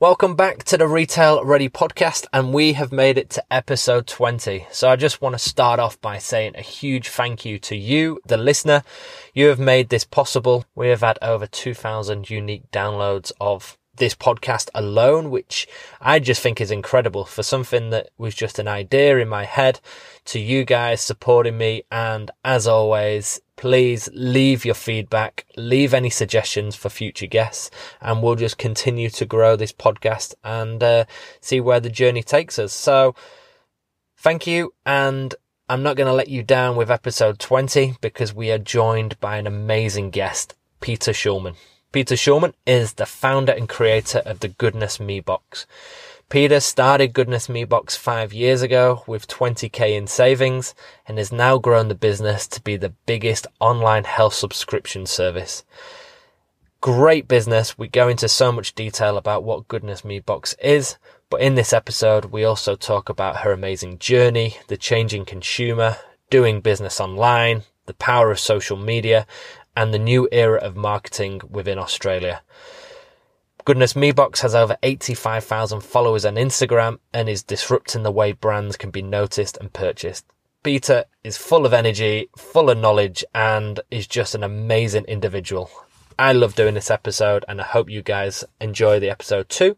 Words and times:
Welcome 0.00 0.36
back 0.36 0.62
to 0.64 0.78
the 0.78 0.86
Retail 0.86 1.44
Ready 1.44 1.68
podcast, 1.68 2.26
and 2.32 2.54
we 2.54 2.74
have 2.74 2.92
made 2.92 3.18
it 3.18 3.30
to 3.30 3.52
episode 3.52 4.06
20. 4.06 4.68
So 4.70 4.88
I 4.88 4.94
just 4.94 5.20
want 5.20 5.34
to 5.34 5.40
start 5.40 5.80
off 5.80 6.00
by 6.00 6.18
saying 6.18 6.54
a 6.54 6.60
huge 6.60 7.08
thank 7.08 7.44
you 7.44 7.58
to 7.58 7.74
you, 7.74 8.20
the 8.24 8.36
listener. 8.36 8.84
You 9.34 9.48
have 9.48 9.58
made 9.58 9.88
this 9.88 10.04
possible. 10.04 10.66
We 10.76 10.86
have 10.90 11.00
had 11.00 11.18
over 11.20 11.48
2,000 11.48 12.30
unique 12.30 12.70
downloads 12.70 13.32
of 13.40 13.77
this 13.98 14.14
podcast 14.14 14.70
alone, 14.74 15.30
which 15.30 15.68
I 16.00 16.18
just 16.18 16.40
think 16.40 16.60
is 16.60 16.70
incredible 16.70 17.24
for 17.24 17.42
something 17.42 17.90
that 17.90 18.10
was 18.16 18.34
just 18.34 18.58
an 18.58 18.68
idea 18.68 19.18
in 19.18 19.28
my 19.28 19.44
head 19.44 19.80
to 20.26 20.38
you 20.38 20.64
guys 20.64 21.00
supporting 21.00 21.58
me. 21.58 21.82
And 21.90 22.30
as 22.44 22.66
always, 22.66 23.40
please 23.56 24.08
leave 24.14 24.64
your 24.64 24.74
feedback, 24.74 25.44
leave 25.56 25.92
any 25.92 26.10
suggestions 26.10 26.76
for 26.76 26.88
future 26.88 27.26
guests, 27.26 27.70
and 28.00 28.22
we'll 28.22 28.36
just 28.36 28.58
continue 28.58 29.10
to 29.10 29.26
grow 29.26 29.56
this 29.56 29.72
podcast 29.72 30.34
and 30.42 30.82
uh, 30.82 31.04
see 31.40 31.60
where 31.60 31.80
the 31.80 31.90
journey 31.90 32.22
takes 32.22 32.58
us. 32.58 32.72
So, 32.72 33.14
thank 34.16 34.46
you. 34.46 34.72
And 34.86 35.34
I'm 35.68 35.82
not 35.82 35.96
going 35.96 36.06
to 36.06 36.14
let 36.14 36.28
you 36.28 36.42
down 36.42 36.76
with 36.76 36.90
episode 36.90 37.38
20 37.38 37.96
because 38.00 38.32
we 38.32 38.50
are 38.50 38.58
joined 38.58 39.20
by 39.20 39.36
an 39.36 39.46
amazing 39.46 40.10
guest, 40.10 40.54
Peter 40.80 41.12
Schulman. 41.12 41.56
Peter 41.90 42.16
Schulman 42.16 42.52
is 42.66 42.94
the 42.94 43.06
founder 43.06 43.52
and 43.52 43.66
creator 43.66 44.18
of 44.26 44.40
the 44.40 44.48
Goodness 44.48 45.00
Me 45.00 45.20
box. 45.20 45.66
Peter 46.28 46.60
started 46.60 47.14
Goodness 47.14 47.48
Me 47.48 47.64
Box 47.64 47.96
five 47.96 48.34
years 48.34 48.60
ago 48.60 49.02
with 49.06 49.26
20k 49.26 49.96
in 49.96 50.06
savings 50.06 50.74
and 51.06 51.16
has 51.16 51.32
now 51.32 51.56
grown 51.56 51.88
the 51.88 51.94
business 51.94 52.46
to 52.48 52.60
be 52.60 52.76
the 52.76 52.92
biggest 53.06 53.46
online 53.58 54.04
health 54.04 54.34
subscription 54.34 55.06
service. 55.06 55.64
Great 56.82 57.26
business. 57.26 57.78
We 57.78 57.88
go 57.88 58.06
into 58.08 58.28
so 58.28 58.52
much 58.52 58.74
detail 58.74 59.16
about 59.16 59.42
what 59.42 59.66
Goodness 59.66 60.04
Me 60.04 60.20
Box 60.20 60.54
is, 60.62 60.98
but 61.30 61.40
in 61.40 61.54
this 61.54 61.72
episode, 61.72 62.26
we 62.26 62.44
also 62.44 62.76
talk 62.76 63.08
about 63.08 63.38
her 63.38 63.52
amazing 63.52 63.98
journey, 63.98 64.58
the 64.66 64.76
changing 64.76 65.24
consumer, 65.24 65.96
doing 66.28 66.60
business 66.60 67.00
online, 67.00 67.62
the 67.86 67.94
power 67.94 68.30
of 68.30 68.38
social 68.38 68.76
media, 68.76 69.26
and 69.76 69.92
the 69.92 69.98
new 69.98 70.28
era 70.32 70.58
of 70.58 70.76
marketing 70.76 71.40
within 71.48 71.78
Australia. 71.78 72.42
Goodness 73.64 73.94
Me 73.94 74.12
Box 74.12 74.40
has 74.40 74.54
over 74.54 74.78
85,000 74.82 75.82
followers 75.82 76.24
on 76.24 76.36
Instagram 76.36 76.98
and 77.12 77.28
is 77.28 77.42
disrupting 77.42 78.02
the 78.02 78.10
way 78.10 78.32
brands 78.32 78.76
can 78.76 78.90
be 78.90 79.02
noticed 79.02 79.58
and 79.58 79.72
purchased. 79.72 80.24
Peter 80.62 81.04
is 81.22 81.36
full 81.36 81.66
of 81.66 81.72
energy, 81.72 82.28
full 82.36 82.70
of 82.70 82.78
knowledge, 82.78 83.24
and 83.34 83.80
is 83.90 84.06
just 84.06 84.34
an 84.34 84.42
amazing 84.42 85.04
individual. 85.04 85.70
I 86.18 86.32
love 86.32 86.54
doing 86.56 86.74
this 86.74 86.90
episode 86.90 87.44
and 87.46 87.60
I 87.60 87.64
hope 87.64 87.88
you 87.88 88.02
guys 88.02 88.42
enjoy 88.60 88.98
the 88.98 89.10
episode 89.10 89.48
too. 89.48 89.76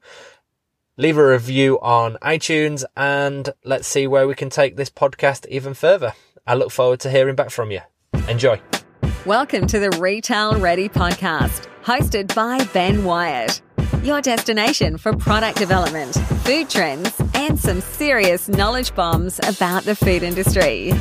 Leave 0.97 1.19
a 1.19 1.27
review 1.27 1.79
on 1.81 2.17
iTunes 2.23 2.85
and 2.97 3.51
let's 3.65 3.89
see 3.89 4.07
where 4.07 4.27
we 4.27 4.35
can 4.35 4.51
take 4.51 4.77
this 4.77 4.91
podcast 4.91 5.47
even 5.49 5.75
further. 5.75 6.15
I 6.47 6.55
look 6.55 6.71
forward 6.71 7.01
to 7.01 7.11
hearing 7.11 7.37
back 7.37 7.51
from 7.51 7.71
you. 7.71 7.81
Enjoy. 8.29 8.61
Welcome 9.27 9.67
to 9.67 9.79
the 9.79 9.91
Retail 10.01 10.59
Ready 10.59 10.89
podcast, 10.89 11.67
hosted 11.85 12.35
by 12.35 12.65
Ben 12.73 13.05
Wyatt 13.05 13.61
your 14.03 14.23
destination 14.23 14.97
for 14.97 15.15
product 15.15 15.59
development, 15.59 16.15
food 16.45 16.71
trends, 16.71 17.21
and 17.35 17.59
some 17.59 17.83
serious 17.83 18.49
knowledge 18.49 18.95
bombs 18.95 19.39
about 19.47 19.83
the 19.83 19.95
food 19.95 20.23
industry. 20.23 20.93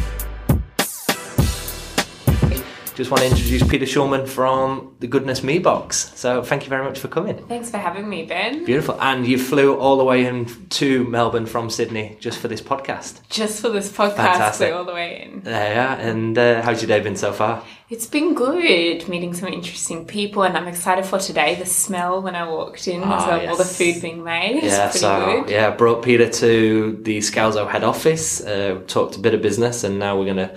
Just 3.00 3.12
want 3.12 3.24
to 3.24 3.30
introduce 3.30 3.66
Peter 3.66 3.86
Schulman 3.86 4.28
from 4.28 4.94
the 5.00 5.08
Goodness 5.08 5.42
Me 5.42 5.58
box. 5.58 6.12
So 6.16 6.44
thank 6.44 6.64
you 6.64 6.70
very 6.70 6.84
much 6.84 7.00
for 7.00 7.08
coming. 7.08 7.38
Thanks 7.48 7.72
for 7.72 7.78
having 7.78 8.10
me, 8.10 8.26
Ben. 8.26 8.66
Beautiful. 8.66 9.02
And 9.02 9.26
you 9.26 9.40
flew 9.40 9.78
all 9.78 9.98
the 9.98 10.04
way 10.04 10.26
in 10.26 10.48
to 10.72 11.06
Melbourne 11.06 11.46
from 11.46 11.70
Sydney 11.70 12.18
just 12.20 12.40
for 12.40 12.50
this 12.50 12.62
podcast. 12.62 13.22
Just 13.30 13.62
for 13.62 13.70
this 13.70 13.90
podcast, 13.90 14.18
Fantastic. 14.18 14.74
all 14.74 14.84
the 14.84 14.94
way 14.94 15.22
in. 15.22 15.44
Yeah. 15.46 15.96
And 15.96 16.38
uh, 16.38 16.62
how's 16.62 16.82
your 16.82 16.90
day 16.90 17.00
been 17.00 17.16
so 17.16 17.32
far? 17.32 17.64
It's 17.90 18.06
been 18.06 18.34
good, 18.34 19.08
meeting 19.08 19.34
some 19.34 19.48
interesting 19.48 20.04
people, 20.04 20.44
and 20.44 20.58
I'm 20.58 20.68
excited 20.68 21.06
for 21.06 21.20
today. 21.20 21.56
The 21.56 21.66
smell 21.66 22.22
when 22.22 22.36
I 22.36 22.50
walked 22.50 22.90
in, 22.90 23.00
well, 23.00 23.42
yes. 23.42 23.50
all 23.50 23.56
the 23.56 23.64
food 23.64 24.02
being 24.02 24.26
made. 24.26 24.62
Yeah, 24.62 24.90
so 24.90 25.44
good. 25.44 25.50
yeah, 25.50 25.72
brought 25.72 26.04
Peter 26.04 26.30
to 26.30 27.00
the 27.02 27.20
Scalzo 27.20 27.68
head 27.68 27.86
office, 27.86 28.42
uh, 28.42 28.82
talked 28.88 29.16
a 29.16 29.20
bit 29.20 29.34
of 29.34 29.42
business, 29.42 29.86
and 29.86 29.98
now 29.98 30.20
we're 30.20 30.26
gonna 30.28 30.54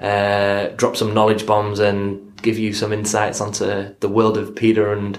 uh, 0.00 0.68
drop 0.76 0.96
some 0.96 1.14
knowledge 1.14 1.46
bombs 1.46 1.78
and 1.78 2.40
give 2.42 2.58
you 2.58 2.72
some 2.72 2.92
insights 2.92 3.40
onto 3.40 3.94
the 4.00 4.08
world 4.08 4.36
of 4.36 4.54
Peter 4.54 4.92
and 4.92 5.18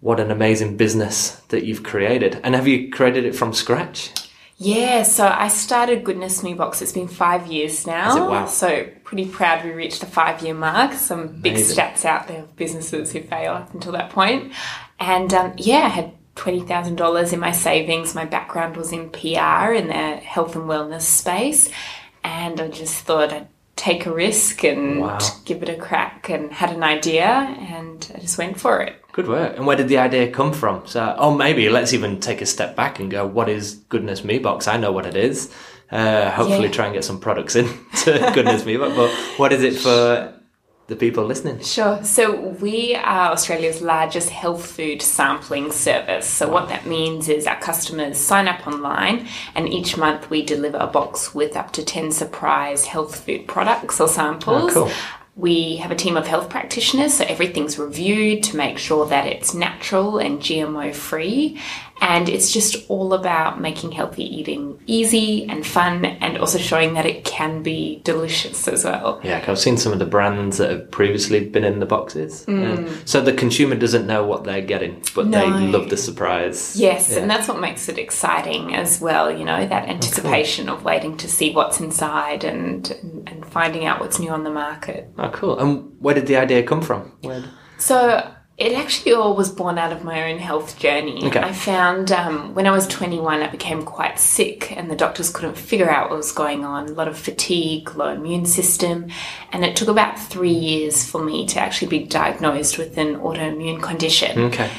what 0.00 0.18
an 0.18 0.30
amazing 0.30 0.76
business 0.76 1.32
that 1.48 1.64
you've 1.64 1.82
created. 1.82 2.40
And 2.42 2.54
have 2.54 2.66
you 2.66 2.90
created 2.90 3.24
it 3.24 3.34
from 3.34 3.52
scratch? 3.52 4.12
Yeah, 4.62 5.04
so 5.04 5.26
I 5.26 5.48
started 5.48 6.04
Goodness 6.04 6.42
Me 6.42 6.52
Box. 6.52 6.82
It's 6.82 6.92
been 6.92 7.08
five 7.08 7.46
years 7.46 7.86
now. 7.86 8.28
Wow. 8.28 8.46
So 8.46 8.88
pretty 9.04 9.26
proud 9.26 9.64
we 9.64 9.70
reached 9.70 10.00
the 10.00 10.06
five 10.06 10.42
year 10.42 10.52
mark. 10.52 10.92
Some 10.92 11.20
amazing. 11.20 11.42
big 11.42 11.56
stats 11.56 12.04
out 12.04 12.28
there 12.28 12.42
of 12.42 12.56
businesses 12.56 13.12
who 13.12 13.22
fail 13.22 13.54
up 13.54 13.72
until 13.72 13.92
that 13.92 14.10
point. 14.10 14.52
And 14.98 15.32
um, 15.32 15.54
yeah, 15.56 15.78
I 15.78 15.88
had 15.88 16.12
$20,000 16.36 17.32
in 17.32 17.40
my 17.40 17.52
savings. 17.52 18.14
My 18.14 18.26
background 18.26 18.76
was 18.76 18.92
in 18.92 19.08
PR 19.08 19.72
in 19.72 19.88
the 19.88 20.16
health 20.16 20.54
and 20.54 20.64
wellness 20.64 21.02
space. 21.02 21.70
And 22.22 22.60
I 22.60 22.68
just 22.68 23.04
thought 23.04 23.32
I'd 23.32 23.48
take 23.80 24.04
a 24.04 24.12
risk 24.12 24.62
and 24.62 25.00
wow. 25.00 25.18
give 25.46 25.62
it 25.62 25.70
a 25.70 25.74
crack 25.74 26.28
and 26.28 26.52
had 26.52 26.70
an 26.70 26.82
idea 26.82 27.24
and 27.24 28.12
I 28.14 28.18
just 28.18 28.36
went 28.36 28.60
for 28.60 28.82
it. 28.82 29.00
Good 29.12 29.26
work. 29.26 29.56
And 29.56 29.66
where 29.66 29.74
did 29.74 29.88
the 29.88 29.96
idea 29.96 30.30
come 30.30 30.52
from? 30.52 30.86
So, 30.86 31.14
oh, 31.16 31.34
maybe 31.34 31.66
let's 31.70 31.94
even 31.94 32.20
take 32.20 32.42
a 32.42 32.46
step 32.46 32.76
back 32.76 33.00
and 33.00 33.10
go, 33.10 33.26
what 33.26 33.48
is 33.48 33.76
Goodness 33.88 34.22
Me 34.22 34.38
Box? 34.38 34.68
I 34.68 34.76
know 34.76 34.92
what 34.92 35.06
it 35.06 35.16
is. 35.16 35.50
Uh, 35.90 36.30
hopefully 36.30 36.66
yeah. 36.66 36.72
try 36.72 36.84
and 36.84 36.94
get 36.94 37.04
some 37.04 37.18
products 37.20 37.56
in 37.60 37.66
to 38.04 38.30
Goodness 38.34 38.66
Me 38.66 38.76
Box. 38.76 38.94
But 38.94 39.10
what 39.38 39.50
is 39.50 39.62
it 39.62 39.80
for 39.80 40.38
the 40.90 40.96
people 40.96 41.24
listening? 41.24 41.60
Sure. 41.60 42.02
So 42.04 42.36
we 42.60 42.96
are 42.96 43.30
Australia's 43.30 43.80
largest 43.80 44.28
health 44.28 44.66
food 44.66 45.00
sampling 45.00 45.70
service. 45.70 46.28
So 46.28 46.50
what 46.50 46.68
that 46.68 46.84
means 46.84 47.28
is 47.28 47.46
our 47.46 47.58
customers 47.60 48.18
sign 48.18 48.48
up 48.48 48.66
online 48.66 49.28
and 49.54 49.68
each 49.68 49.96
month 49.96 50.28
we 50.28 50.44
deliver 50.44 50.78
a 50.78 50.88
box 50.88 51.32
with 51.32 51.56
up 51.56 51.72
to 51.72 51.84
10 51.84 52.10
surprise 52.10 52.86
health 52.86 53.24
food 53.24 53.46
products 53.46 54.00
or 54.00 54.08
samples. 54.08 54.76
Oh, 54.76 54.84
cool. 54.84 54.92
We 55.40 55.76
have 55.76 55.90
a 55.90 55.94
team 55.94 56.18
of 56.18 56.26
health 56.26 56.50
practitioners, 56.50 57.14
so 57.14 57.24
everything's 57.24 57.78
reviewed 57.78 58.42
to 58.44 58.56
make 58.56 58.76
sure 58.76 59.06
that 59.06 59.26
it's 59.26 59.54
natural 59.54 60.18
and 60.18 60.38
GMO 60.38 60.94
free. 60.94 61.58
And 62.02 62.28
it's 62.28 62.50
just 62.50 62.88
all 62.88 63.12
about 63.12 63.60
making 63.60 63.92
healthy 63.92 64.24
eating 64.24 64.80
easy 64.86 65.44
and 65.48 65.66
fun 65.66 66.06
and 66.06 66.38
also 66.38 66.58
showing 66.58 66.94
that 66.94 67.04
it 67.04 67.24
can 67.24 67.62
be 67.62 68.00
delicious 68.04 68.66
as 68.68 68.84
well. 68.84 69.20
Yeah, 69.22 69.44
I've 69.46 69.58
seen 69.58 69.76
some 69.76 69.92
of 69.92 69.98
the 69.98 70.06
brands 70.06 70.56
that 70.58 70.70
have 70.70 70.90
previously 70.90 71.46
been 71.46 71.64
in 71.64 71.78
the 71.78 71.86
boxes. 71.86 72.46
Mm. 72.46 73.06
So 73.06 73.20
the 73.20 73.34
consumer 73.34 73.74
doesn't 73.76 74.06
know 74.06 74.24
what 74.24 74.44
they're 74.44 74.62
getting, 74.62 75.02
but 75.14 75.26
no. 75.26 75.40
they 75.40 75.66
love 75.66 75.90
the 75.90 75.98
surprise. 75.98 76.74
Yes, 76.74 77.12
yeah. 77.12 77.18
and 77.18 77.30
that's 77.30 77.48
what 77.48 77.60
makes 77.60 77.88
it 77.88 77.98
exciting 77.98 78.74
as 78.74 79.00
well, 79.00 79.30
you 79.30 79.44
know, 79.44 79.66
that 79.66 79.88
anticipation 79.88 80.66
cool. 80.66 80.76
of 80.76 80.84
waiting 80.84 81.18
to 81.18 81.28
see 81.28 81.52
what's 81.52 81.80
inside 81.80 82.44
and, 82.44 82.90
and 82.90 83.19
finding 83.50 83.84
out 83.84 84.00
what's 84.00 84.18
new 84.18 84.30
on 84.30 84.44
the 84.44 84.50
market. 84.50 85.10
Oh, 85.18 85.30
cool. 85.30 85.58
And 85.58 85.92
where 86.00 86.14
did 86.14 86.26
the 86.26 86.36
idea 86.36 86.62
come 86.62 86.82
from? 86.82 87.12
Where? 87.22 87.44
So 87.78 88.32
it 88.60 88.74
actually 88.74 89.14
all 89.14 89.34
was 89.34 89.50
born 89.50 89.78
out 89.78 89.90
of 89.90 90.04
my 90.04 90.30
own 90.30 90.38
health 90.38 90.78
journey. 90.78 91.24
Okay. 91.24 91.40
I 91.40 91.50
found 91.50 92.12
um, 92.12 92.54
when 92.54 92.66
I 92.66 92.72
was 92.72 92.86
21, 92.88 93.40
I 93.40 93.48
became 93.48 93.84
quite 93.84 94.20
sick, 94.20 94.76
and 94.76 94.90
the 94.90 94.96
doctors 94.96 95.30
couldn't 95.30 95.56
figure 95.56 95.90
out 95.90 96.10
what 96.10 96.18
was 96.18 96.30
going 96.30 96.62
on. 96.62 96.88
A 96.88 96.92
lot 96.92 97.08
of 97.08 97.18
fatigue, 97.18 97.94
low 97.96 98.08
immune 98.12 98.44
system, 98.44 99.08
and 99.50 99.64
it 99.64 99.76
took 99.76 99.88
about 99.88 100.18
three 100.18 100.52
years 100.52 101.08
for 101.08 101.24
me 101.24 101.46
to 101.46 101.58
actually 101.58 101.88
be 101.88 102.04
diagnosed 102.04 102.76
with 102.76 102.98
an 102.98 103.16
autoimmune 103.16 103.82
condition. 103.82 104.38
Okay. 104.38 104.70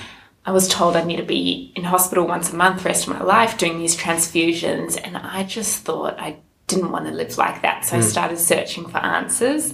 I 0.46 0.52
was 0.52 0.68
told 0.68 0.96
I'd 0.96 1.08
need 1.08 1.18
to 1.18 1.24
be 1.24 1.74
in 1.76 1.84
hospital 1.84 2.28
once 2.28 2.54
a 2.54 2.56
month 2.56 2.84
the 2.84 2.90
rest 2.90 3.08
of 3.08 3.14
my 3.14 3.24
life 3.24 3.58
doing 3.58 3.80
these 3.80 3.98
transfusions, 3.98 5.00
and 5.04 5.18
I 5.18 5.44
just 5.44 5.84
thought 5.84 6.20
I 6.20 6.38
didn't 6.72 6.92
want 6.92 7.06
to 7.06 7.12
live 7.12 7.38
like 7.38 7.62
that. 7.62 7.86
So 7.86 7.96
mm. 7.96 8.00
I 8.00 8.02
hmm. 8.02 8.10
started 8.10 8.40
searching 8.40 8.88
for 8.88 8.98
answers. 8.98 9.74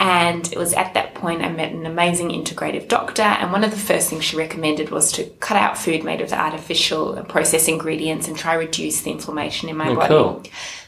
And 0.00 0.50
it 0.50 0.56
was 0.56 0.72
at 0.72 0.94
that 0.94 1.14
point 1.14 1.42
I 1.42 1.50
met 1.50 1.72
an 1.72 1.84
amazing 1.84 2.30
integrative 2.30 2.88
doctor. 2.88 3.20
And 3.20 3.52
one 3.52 3.64
of 3.64 3.70
the 3.70 3.76
first 3.76 4.08
things 4.08 4.24
she 4.24 4.36
recommended 4.36 4.88
was 4.88 5.12
to 5.12 5.24
cut 5.40 5.58
out 5.58 5.76
food 5.76 6.04
made 6.04 6.22
with 6.22 6.32
artificial 6.32 7.12
and 7.12 7.28
processed 7.28 7.68
ingredients 7.68 8.26
and 8.26 8.36
try 8.36 8.54
reduce 8.54 9.02
the 9.02 9.10
inflammation 9.10 9.68
in 9.68 9.76
my 9.76 9.90
oh, 9.90 9.96
body. 9.96 10.08
Cool. 10.08 10.42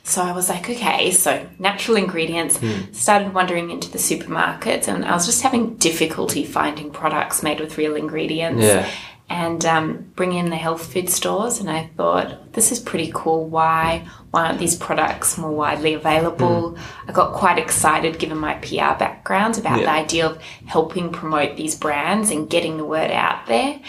So 0.05 0.23
I 0.23 0.33
was 0.33 0.49
like, 0.49 0.69
okay, 0.69 1.11
so 1.11 1.47
natural 1.59 1.99
ingredients. 1.99 2.57
Mm. 2.57 2.95
Started 2.95 3.35
wandering 3.35 3.71
into 3.71 3.91
the 3.91 3.99
supermarkets, 3.99 4.89
and 4.89 5.05
I 5.05 5.13
was 5.13 5.27
just 5.27 5.43
having 5.43 5.77
difficulty 5.77 6.45
finding 6.45 6.91
products 6.91 7.43
made 7.43 7.61
with 7.61 7.79
real 7.79 7.95
ingredients. 7.95 8.63
Yeah 8.65 8.91
and 9.33 9.65
um, 9.65 10.13
bring 10.15 10.35
in 10.35 10.51
the 10.51 10.57
health 10.57 10.93
food 10.93 11.09
stores. 11.09 11.59
And 11.59 11.71
I 11.71 11.91
thought, 11.97 12.53
this 12.53 12.71
is 12.71 12.79
pretty 12.79 13.11
cool. 13.15 13.49
Why? 13.49 14.07
Why 14.31 14.47
aren't 14.47 14.59
these 14.59 14.77
products 14.77 15.39
more 15.39 15.51
widely 15.51 15.95
available? 15.95 16.73
Mm. 16.73 16.79
I 17.09 17.13
got 17.13 17.33
quite 17.33 17.59
excited 17.59 18.19
given 18.19 18.37
my 18.37 18.55
PR 18.55 18.99
background 18.99 19.57
about 19.57 19.81
yeah. 19.81 19.87
the 19.87 19.91
idea 19.91 20.27
of 20.27 20.43
helping 20.67 21.13
promote 21.13 21.57
these 21.57 21.75
brands 21.75 22.31
and 22.31 22.49
getting 22.49 22.77
the 22.77 22.85
word 22.85 23.11
out 23.11 23.47
there. 23.47 23.81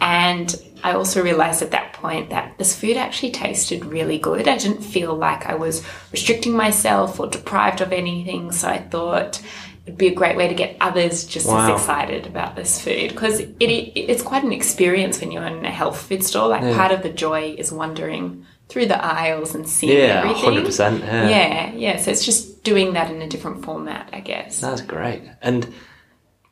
And 0.00 0.54
I 0.82 0.94
also 0.94 1.22
realized 1.22 1.62
at 1.62 1.70
that 1.70 1.92
point 1.92 2.30
that 2.30 2.58
this 2.58 2.78
food 2.78 2.96
actually 2.96 3.30
tasted 3.30 3.84
really 3.84 4.18
good. 4.18 4.48
I 4.48 4.58
didn't 4.58 4.82
feel 4.82 5.14
like 5.14 5.46
I 5.46 5.54
was 5.54 5.84
restricting 6.10 6.56
myself 6.56 7.20
or 7.20 7.28
deprived 7.28 7.80
of 7.80 7.92
anything. 7.92 8.50
So 8.50 8.68
I 8.68 8.78
thought 8.78 9.40
it'd 9.88 9.98
be 9.98 10.08
a 10.08 10.14
great 10.14 10.36
way 10.36 10.46
to 10.48 10.54
get 10.54 10.76
others 10.80 11.24
just 11.24 11.46
Wow. 11.48 11.72
as 11.74 11.80
excited 11.80 12.26
about 12.26 12.56
this 12.56 12.80
food 12.80 13.08
because 13.10 13.40
it, 13.40 13.56
it, 13.58 13.96
it's 13.96 14.22
quite 14.22 14.44
an 14.44 14.52
experience 14.52 15.20
when 15.20 15.30
you're 15.32 15.46
in 15.46 15.64
a 15.64 15.70
health 15.70 15.98
food 16.00 16.22
store. 16.22 16.48
Like 16.48 16.62
part 16.76 16.92
of 16.92 17.02
the 17.02 17.08
joy 17.10 17.54
is 17.58 17.72
wandering 17.72 18.44
through 18.68 18.86
the 18.86 19.02
aisles 19.02 19.54
and 19.54 19.66
seeing 19.66 19.96
Yeah, 19.98 20.22
everything. 20.24 20.62
100%, 20.62 21.00
yeah. 21.00 21.28
yeah, 21.28 21.72
yeah. 21.72 21.96
So 21.96 22.10
it's 22.10 22.24
just 22.24 22.62
doing 22.64 22.92
that 22.92 23.10
in 23.10 23.22
a 23.22 23.28
different 23.28 23.64
format, 23.64 24.10
I 24.12 24.20
guess. 24.20 24.60
That's 24.60 24.82
great. 24.82 25.22
And 25.40 25.72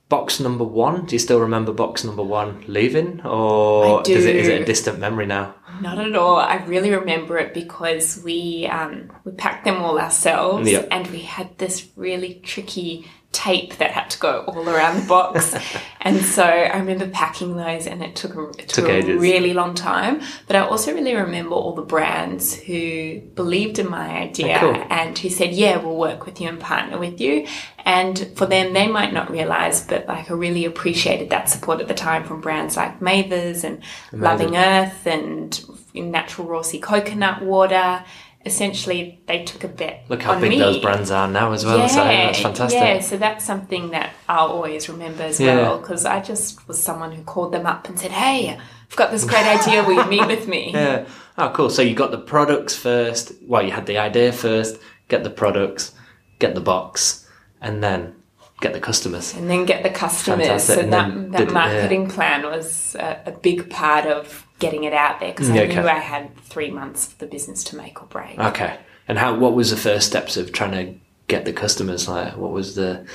box 0.08 0.40
number 0.40 0.64
one, 0.64 1.04
do 1.04 1.14
you 1.14 1.18
still 1.18 1.40
remember 1.40 1.72
box 1.72 2.04
number 2.04 2.22
one 2.22 2.64
leaving? 2.68 3.20
Or. 3.20 4.00
Is, 4.08 4.24
it, 4.24 4.36
is 4.36 4.48
it 4.48 4.62
a 4.62 4.64
distant 4.64 4.98
memory 4.98 5.26
now? 5.26 5.54
Not 5.82 5.98
at 5.98 6.16
all. 6.16 6.36
I 6.36 6.56
really 6.64 6.90
remember 6.90 7.36
it 7.36 7.52
because 7.52 8.22
we 8.24 8.66
um, 8.66 9.12
we 9.24 9.32
packed 9.32 9.64
them 9.66 9.82
all 9.82 9.98
ourselves, 10.00 10.70
Yeah. 10.70 10.86
and 10.90 11.06
we 11.08 11.18
had 11.20 11.58
this 11.58 11.86
really 11.96 12.40
tricky 12.42 13.06
tape 13.36 13.76
that 13.76 13.90
had 13.90 14.08
to 14.10 14.18
go 14.18 14.40
all 14.48 14.68
around 14.68 15.00
the 15.00 15.06
box. 15.06 15.54
and 16.00 16.24
so 16.24 16.42
I 16.42 16.78
remember 16.78 17.06
packing 17.08 17.56
those, 17.56 17.86
and 17.86 18.02
it 18.02 18.16
took 18.16 18.34
a, 18.34 18.48
it 18.50 18.68
took 18.68 18.86
Took 18.86 18.88
a 18.88 19.16
really 19.18 19.52
long 19.52 19.74
time. 19.74 20.22
But 20.46 20.56
I 20.56 20.60
also 20.60 20.94
really 20.94 21.14
remember 21.14 21.54
all 21.54 21.74
the 21.74 21.82
brands 21.82 22.54
who 22.54 23.20
believed 23.34 23.78
in 23.78 23.90
my 23.90 24.08
idea 24.08 24.56
Oh, 24.62 24.72
cool. 24.72 24.86
and 24.90 25.18
who 25.18 25.28
said, 25.28 25.52
"Yeah, 25.52 25.76
we'll 25.76 25.96
work 25.96 26.24
with 26.26 26.40
you 26.40 26.48
and 26.48 26.58
partner 26.58 26.98
with 26.98 27.20
you." 27.20 27.46
And 27.84 28.18
for 28.34 28.46
them, 28.46 28.72
they 28.72 28.88
might 28.88 29.12
not 29.12 29.30
realize, 29.30 29.82
but 29.86 30.06
like 30.08 30.30
I 30.30 30.34
really 30.34 30.64
appreciated 30.64 31.30
that 31.30 31.48
support 31.48 31.80
at 31.80 31.86
the 31.88 31.94
time 31.94 32.24
from 32.24 32.40
brands 32.40 32.76
like 32.76 33.00
Mathers 33.00 33.62
and 33.62 33.80
Loving 34.12 34.56
Earth 34.56 35.06
and 35.06 35.48
Natural 35.94 36.48
Raw 36.48 36.62
C 36.62 36.78
Coconut 36.80 37.42
Water. 37.42 38.02
Essentially, 38.46 39.20
they 39.26 39.44
took 39.44 39.64
a 39.64 39.69
bet 39.69 40.04
Look 40.08 40.22
how 40.22 40.38
big 40.38 40.50
me. 40.50 40.58
those 40.58 40.78
brands 40.78 41.10
are 41.10 41.28
now 41.28 41.52
as 41.52 41.64
well. 41.64 41.88
so 41.88 41.96
that's 41.96 42.40
fantastic. 42.40 42.81
Yeah, 42.81 43.00
so 43.00 43.16
that's 43.16 43.44
something 43.44 43.90
that 43.90 44.10
I'll 44.28 44.48
always 44.48 44.88
remember 44.88 45.25
as 45.25 45.40
Yeah. 45.40 45.56
well 45.56 45.78
because 45.78 46.04
I 46.06 46.20
just 46.20 46.66
was 46.69 46.82
someone 46.82 47.12
who 47.12 47.22
called 47.25 47.52
them 47.52 47.66
up 47.66 47.88
and 47.88 47.98
said, 47.98 48.12
"Hey, 48.12 48.56
I've 48.90 48.96
got 48.96 49.10
this 49.10 49.25
great 49.25 49.44
idea. 49.46 49.82
Will 49.84 49.94
you 49.94 50.04
meet 50.16 50.26
with 50.26 50.46
me?" 50.48 50.70
Yeah. 50.72 51.04
Oh, 51.37 51.50
cool. 51.50 51.69
So 51.70 51.82
you 51.82 51.94
got 51.94 52.12
the 52.12 52.19
products 52.19 52.75
first. 52.76 53.32
Well, 53.43 53.62
you 53.62 53.72
had 53.72 53.87
the 53.87 53.98
idea 53.98 54.32
first, 54.32 54.78
get 55.08 55.25
the 55.25 55.31
products, 55.31 55.93
get 56.38 56.54
the 56.54 56.60
box, 56.62 57.26
and 57.60 57.82
then 57.82 58.14
get 58.60 58.72
the 58.72 58.81
customers. 58.81 59.34
and 59.34 59.50
then 59.50 59.66
get 59.66 59.82
the 59.82 59.90
customers. 59.90 60.46
Fantastic. 60.46 60.75
So 60.76 60.81
And 60.82 60.93
that, 60.94 61.32
that 61.32 61.52
marketing 61.52 62.08
plan 62.08 62.43
was 62.44 62.94
a, 62.98 63.20
a 63.26 63.32
big 63.32 63.69
part 63.69 64.06
of 64.06 64.45
getting 64.58 64.85
it 64.85 64.93
out 64.93 65.20
there 65.20 65.31
because 65.32 65.49
Yeah, 65.49 65.62
I 65.62 65.64
okay. 65.64 65.81
knew 65.81 65.88
I 65.88 65.99
had 65.99 66.37
three 66.44 66.70
months 66.70 67.06
for 67.06 67.19
the 67.19 67.26
business 67.26 67.62
to 67.64 67.76
make 67.76 68.03
or 68.03 68.06
break. 68.06 68.38
Okay. 68.38 68.79
And 69.08 69.19
how? 69.19 69.37
What 69.37 69.55
was 69.55 69.70
the 69.70 69.76
first 69.76 70.06
steps 70.08 70.37
of 70.37 70.53
trying 70.53 70.73
to 70.73 70.99
get 71.29 71.44
the 71.44 71.53
customers? 71.53 72.08
Like, 72.08 72.37
what 72.37 72.53
was 72.53 72.75
the 72.75 73.06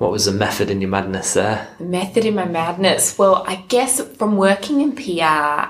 what 0.00 0.10
was 0.10 0.24
the 0.24 0.32
method 0.32 0.70
in 0.70 0.80
your 0.80 0.88
madness 0.88 1.34
there? 1.34 1.68
The 1.76 1.84
method 1.84 2.24
in 2.24 2.34
my 2.34 2.46
madness. 2.46 3.18
Well, 3.18 3.44
I 3.46 3.56
guess 3.68 4.00
from 4.00 4.38
working 4.38 4.80
in 4.80 4.92
PR, 4.92 5.22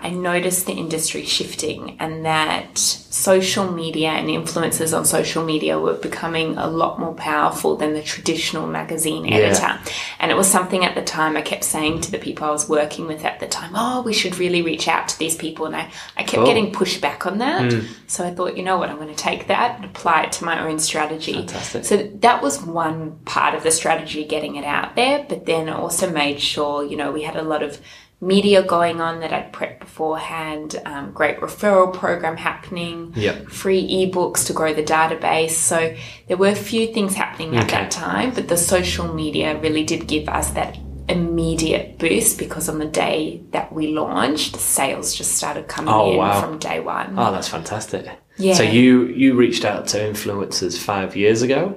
I 0.06 0.10
noticed 0.14 0.66
the 0.66 0.72
industry 0.72 1.24
shifting 1.24 1.96
and 1.98 2.24
that 2.24 2.78
social 2.78 3.72
media 3.72 4.10
and 4.10 4.28
influencers 4.28 4.96
on 4.96 5.04
social 5.04 5.44
media 5.44 5.80
were 5.80 5.94
becoming 5.94 6.56
a 6.56 6.68
lot 6.68 7.00
more 7.00 7.12
powerful 7.14 7.74
than 7.74 7.92
the 7.92 8.02
traditional 8.02 8.68
magazine 8.68 9.32
editor. 9.32 9.80
And 10.20 10.30
it 10.30 10.36
was 10.36 10.46
something 10.46 10.84
at 10.84 10.94
the 10.94 11.02
time 11.02 11.34
I 11.36 11.40
kept 11.40 11.64
saying 11.64 12.02
to 12.02 12.10
the 12.10 12.18
people 12.18 12.46
I 12.46 12.50
was 12.50 12.68
working 12.68 13.06
with 13.06 13.24
at 13.24 13.40
the 13.40 13.48
time, 13.48 13.72
oh, 13.74 14.02
we 14.02 14.12
should 14.12 14.38
really 14.38 14.60
reach 14.60 14.86
out 14.86 15.08
to 15.08 15.18
these 15.18 15.34
people. 15.34 15.64
And 15.66 15.74
I, 15.74 15.90
I 16.16 16.22
kept 16.22 16.34
Cool. 16.34 16.44
getting 16.44 16.72
pushback 16.72 17.26
on 17.26 17.38
that. 17.38 17.72
Hmm. 17.72 17.86
So 18.06 18.26
I 18.26 18.30
thought, 18.34 18.56
you 18.56 18.62
know 18.62 18.76
what, 18.78 18.90
I'm 18.90 18.96
going 18.96 19.08
to 19.08 19.14
take 19.14 19.46
that 19.46 19.76
and 19.76 19.86
apply 19.86 20.24
it 20.24 20.32
to 20.32 20.44
my 20.44 20.62
own 20.66 20.78
strategy. 20.78 21.32
Fantastic. 21.32 21.84
So 21.86 21.96
that 22.20 22.42
was 22.42 22.62
one 22.62 23.18
part 23.24 23.54
of 23.54 23.62
the 23.62 23.70
strategy, 23.70 24.24
getting 24.26 24.56
it 24.56 24.64
out 24.64 24.94
there. 24.94 25.24
But 25.26 25.46
then 25.46 25.68
also 25.70 26.10
made 26.10 26.38
sure, 26.38 26.84
you 26.84 26.96
know, 26.96 27.10
we 27.12 27.22
had 27.22 27.36
a 27.36 27.42
lot 27.42 27.62
of 27.62 27.80
media 28.20 28.62
going 28.62 29.00
on 29.00 29.20
that 29.20 29.32
I'd 29.32 29.52
prepped 29.52 29.80
beforehand, 29.80 30.80
um, 30.84 31.12
great 31.12 31.40
referral 31.40 31.92
program 31.92 32.36
happening, 32.36 33.12
Yep. 33.16 33.48
free 33.48 33.82
ebooks 33.82 34.46
to 34.46 34.52
grow 34.52 34.74
the 34.74 34.82
database. 34.82 35.52
So 35.52 35.94
there 36.28 36.36
were 36.36 36.48
a 36.48 36.54
few 36.54 36.88
things 36.88 37.14
happening 37.14 37.56
at 37.56 37.64
Okay. 37.64 37.76
that 37.76 37.90
time, 37.90 38.32
but 38.34 38.48
the 38.48 38.56
social 38.56 39.12
media 39.14 39.58
really 39.58 39.84
did 39.84 40.06
give 40.06 40.28
us 40.28 40.50
that 40.50 40.76
immediate 41.08 41.98
boost 41.98 42.38
because 42.38 42.68
on 42.68 42.78
the 42.78 42.84
day 42.86 43.40
that 43.50 43.72
we 43.72 43.88
launched, 43.88 44.56
sales 44.56 45.14
just 45.14 45.32
started 45.34 45.66
coming 45.66 45.92
Oh, 45.92 46.12
in 46.12 46.18
wow. 46.18 46.40
from 46.40 46.58
day 46.58 46.78
one. 46.80 47.14
Oh, 47.18 47.32
that's 47.32 47.48
fantastic. 47.48 48.06
Yeah. 48.36 48.54
So 48.54 48.62
you 48.62 49.06
you 49.06 49.34
reached 49.34 49.64
out 49.64 49.86
to 49.88 49.98
influencers 49.98 50.78
five 50.78 51.16
years 51.16 51.42
ago, 51.42 51.74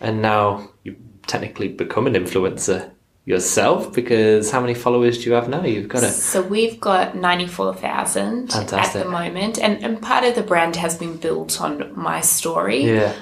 and 0.00 0.22
now 0.22 0.70
you 0.84 0.96
technically 1.26 1.68
become 1.68 2.06
an 2.06 2.14
influencer 2.14 2.90
yourself 3.28 3.92
because 3.92 4.50
how 4.50 4.58
many 4.58 4.72
followers 4.72 5.18
do 5.18 5.28
you 5.28 5.32
have 5.34 5.50
now? 5.50 5.62
You've 5.62 5.86
got 5.86 6.02
a 6.02 6.08
So 6.08 6.40
we've 6.40 6.80
got 6.80 7.14
94,000 7.14 8.54
at 8.54 8.92
the 8.94 9.04
moment. 9.04 9.58
And, 9.58 9.84
and 9.84 10.00
part 10.00 10.24
of 10.24 10.34
the 10.34 10.42
brand 10.42 10.76
has 10.76 10.96
been 10.96 11.18
built 11.18 11.60
on 11.60 11.92
my 11.94 12.22
story. 12.22 12.84
yeah. 12.84 13.14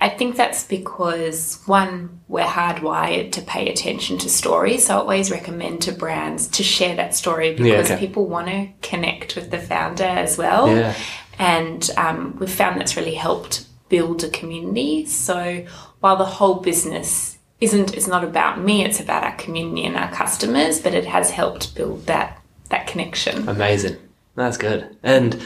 I 0.00 0.08
think 0.08 0.36
that's 0.36 0.64
because, 0.64 1.62
one, 1.66 2.20
we're 2.28 2.44
hardwired 2.44 3.32
to 3.32 3.42
pay 3.42 3.70
attention 3.70 4.18
to 4.18 4.28
stories. 4.28 4.86
So 4.86 4.96
I 4.96 4.98
always 4.98 5.30
recommend 5.30 5.82
to 5.82 5.92
brands 5.92 6.48
to 6.48 6.62
share 6.62 6.96
that 6.96 7.14
story 7.14 7.54
because 7.54 7.90
okay. 7.90 8.00
people 8.00 8.26
want 8.26 8.48
to 8.48 8.68
connect 8.82 9.36
with 9.36 9.50
the 9.50 9.58
founder 9.58 10.04
as 10.04 10.36
well. 10.36 10.74
Yeah. 10.74 10.94
And 11.38 11.88
um, 11.96 12.36
we've 12.38 12.50
found 12.50 12.80
that's 12.80 12.96
really 12.96 13.14
helped 13.14 13.66
build 13.88 14.24
a 14.24 14.28
community. 14.28 15.06
So 15.06 15.64
while 16.00 16.16
the 16.16 16.24
whole 16.24 16.56
business 16.56 17.33
isn't, 17.64 17.94
it's 17.94 18.06
not 18.06 18.24
about 18.24 18.60
me, 18.60 18.84
it's 18.84 19.00
about 19.00 19.24
our 19.24 19.36
community 19.36 19.84
and 19.84 19.96
our 19.96 20.10
customers, 20.12 20.80
but 20.80 20.94
it 20.94 21.06
has 21.06 21.30
helped 21.30 21.74
build 21.74 22.06
that, 22.06 22.40
that 22.68 22.86
connection. 22.86 23.48
Amazing. 23.48 23.96
That's 24.36 24.56
good. 24.56 24.96
And 25.02 25.40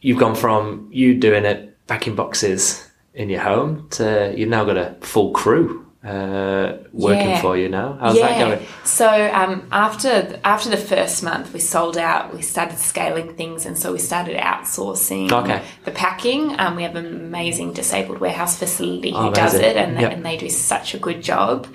you've 0.00 0.18
gone 0.18 0.34
from 0.34 0.88
you 0.92 1.14
doing 1.14 1.44
it 1.44 1.76
packing 1.86 2.14
boxes 2.14 2.88
in 3.14 3.28
your 3.28 3.40
home 3.40 3.88
to 3.90 4.32
you've 4.36 4.48
now 4.48 4.64
got 4.64 4.76
a 4.76 4.96
full 5.00 5.32
crew 5.32 5.84
uh, 6.04 6.74
working 6.92 7.30
Yeah. 7.30 7.40
for 7.42 7.56
you 7.56 7.68
now. 7.68 7.98
How's 8.00 8.14
that 8.20 8.38
going? 8.38 8.66
So 8.84 9.08
um, 9.32 9.66
after 9.72 10.38
after 10.44 10.70
the 10.70 10.76
first 10.76 11.22
month, 11.24 11.52
we 11.52 11.58
sold 11.60 11.96
out. 11.98 12.32
We 12.34 12.42
started 12.42 12.78
scaling 12.78 13.34
things, 13.34 13.66
and 13.66 13.76
so 13.76 13.92
we 13.92 13.98
started 13.98 14.36
outsourcing 14.38 15.30
Okay. 15.32 15.60
the 15.84 15.90
packing. 15.90 16.58
Um, 16.58 16.76
we 16.76 16.84
have 16.84 16.94
an 16.96 17.06
amazing 17.06 17.72
disabled 17.72 18.18
warehouse 18.18 18.56
facility 18.58 19.10
who 19.10 19.16
Oh, 19.28 19.32
does 19.32 19.54
it, 19.54 19.76
and, 19.76 20.00
Yep. 20.00 20.12
and 20.12 20.24
they 20.24 20.36
do 20.36 20.48
such 20.48 20.94
a 20.94 20.98
good 20.98 21.20
job. 21.22 21.66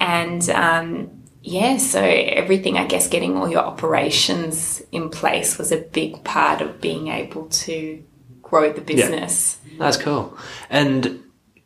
And 0.00 0.48
um, 0.50 1.10
yeah, 1.42 1.76
so 1.76 2.02
everything, 2.02 2.76
I 2.76 2.86
guess, 2.86 3.08
getting 3.08 3.36
all 3.36 3.48
your 3.48 3.60
operations 3.62 4.82
in 4.90 5.10
place 5.10 5.58
was 5.58 5.70
a 5.70 5.76
big 5.76 6.24
part 6.24 6.60
of 6.60 6.80
being 6.80 7.08
able 7.08 7.46
to 7.46 8.02
grow 8.42 8.72
the 8.72 8.80
business. 8.80 9.58
That's 9.78 9.96
cool. 9.96 10.36
And 10.68 11.20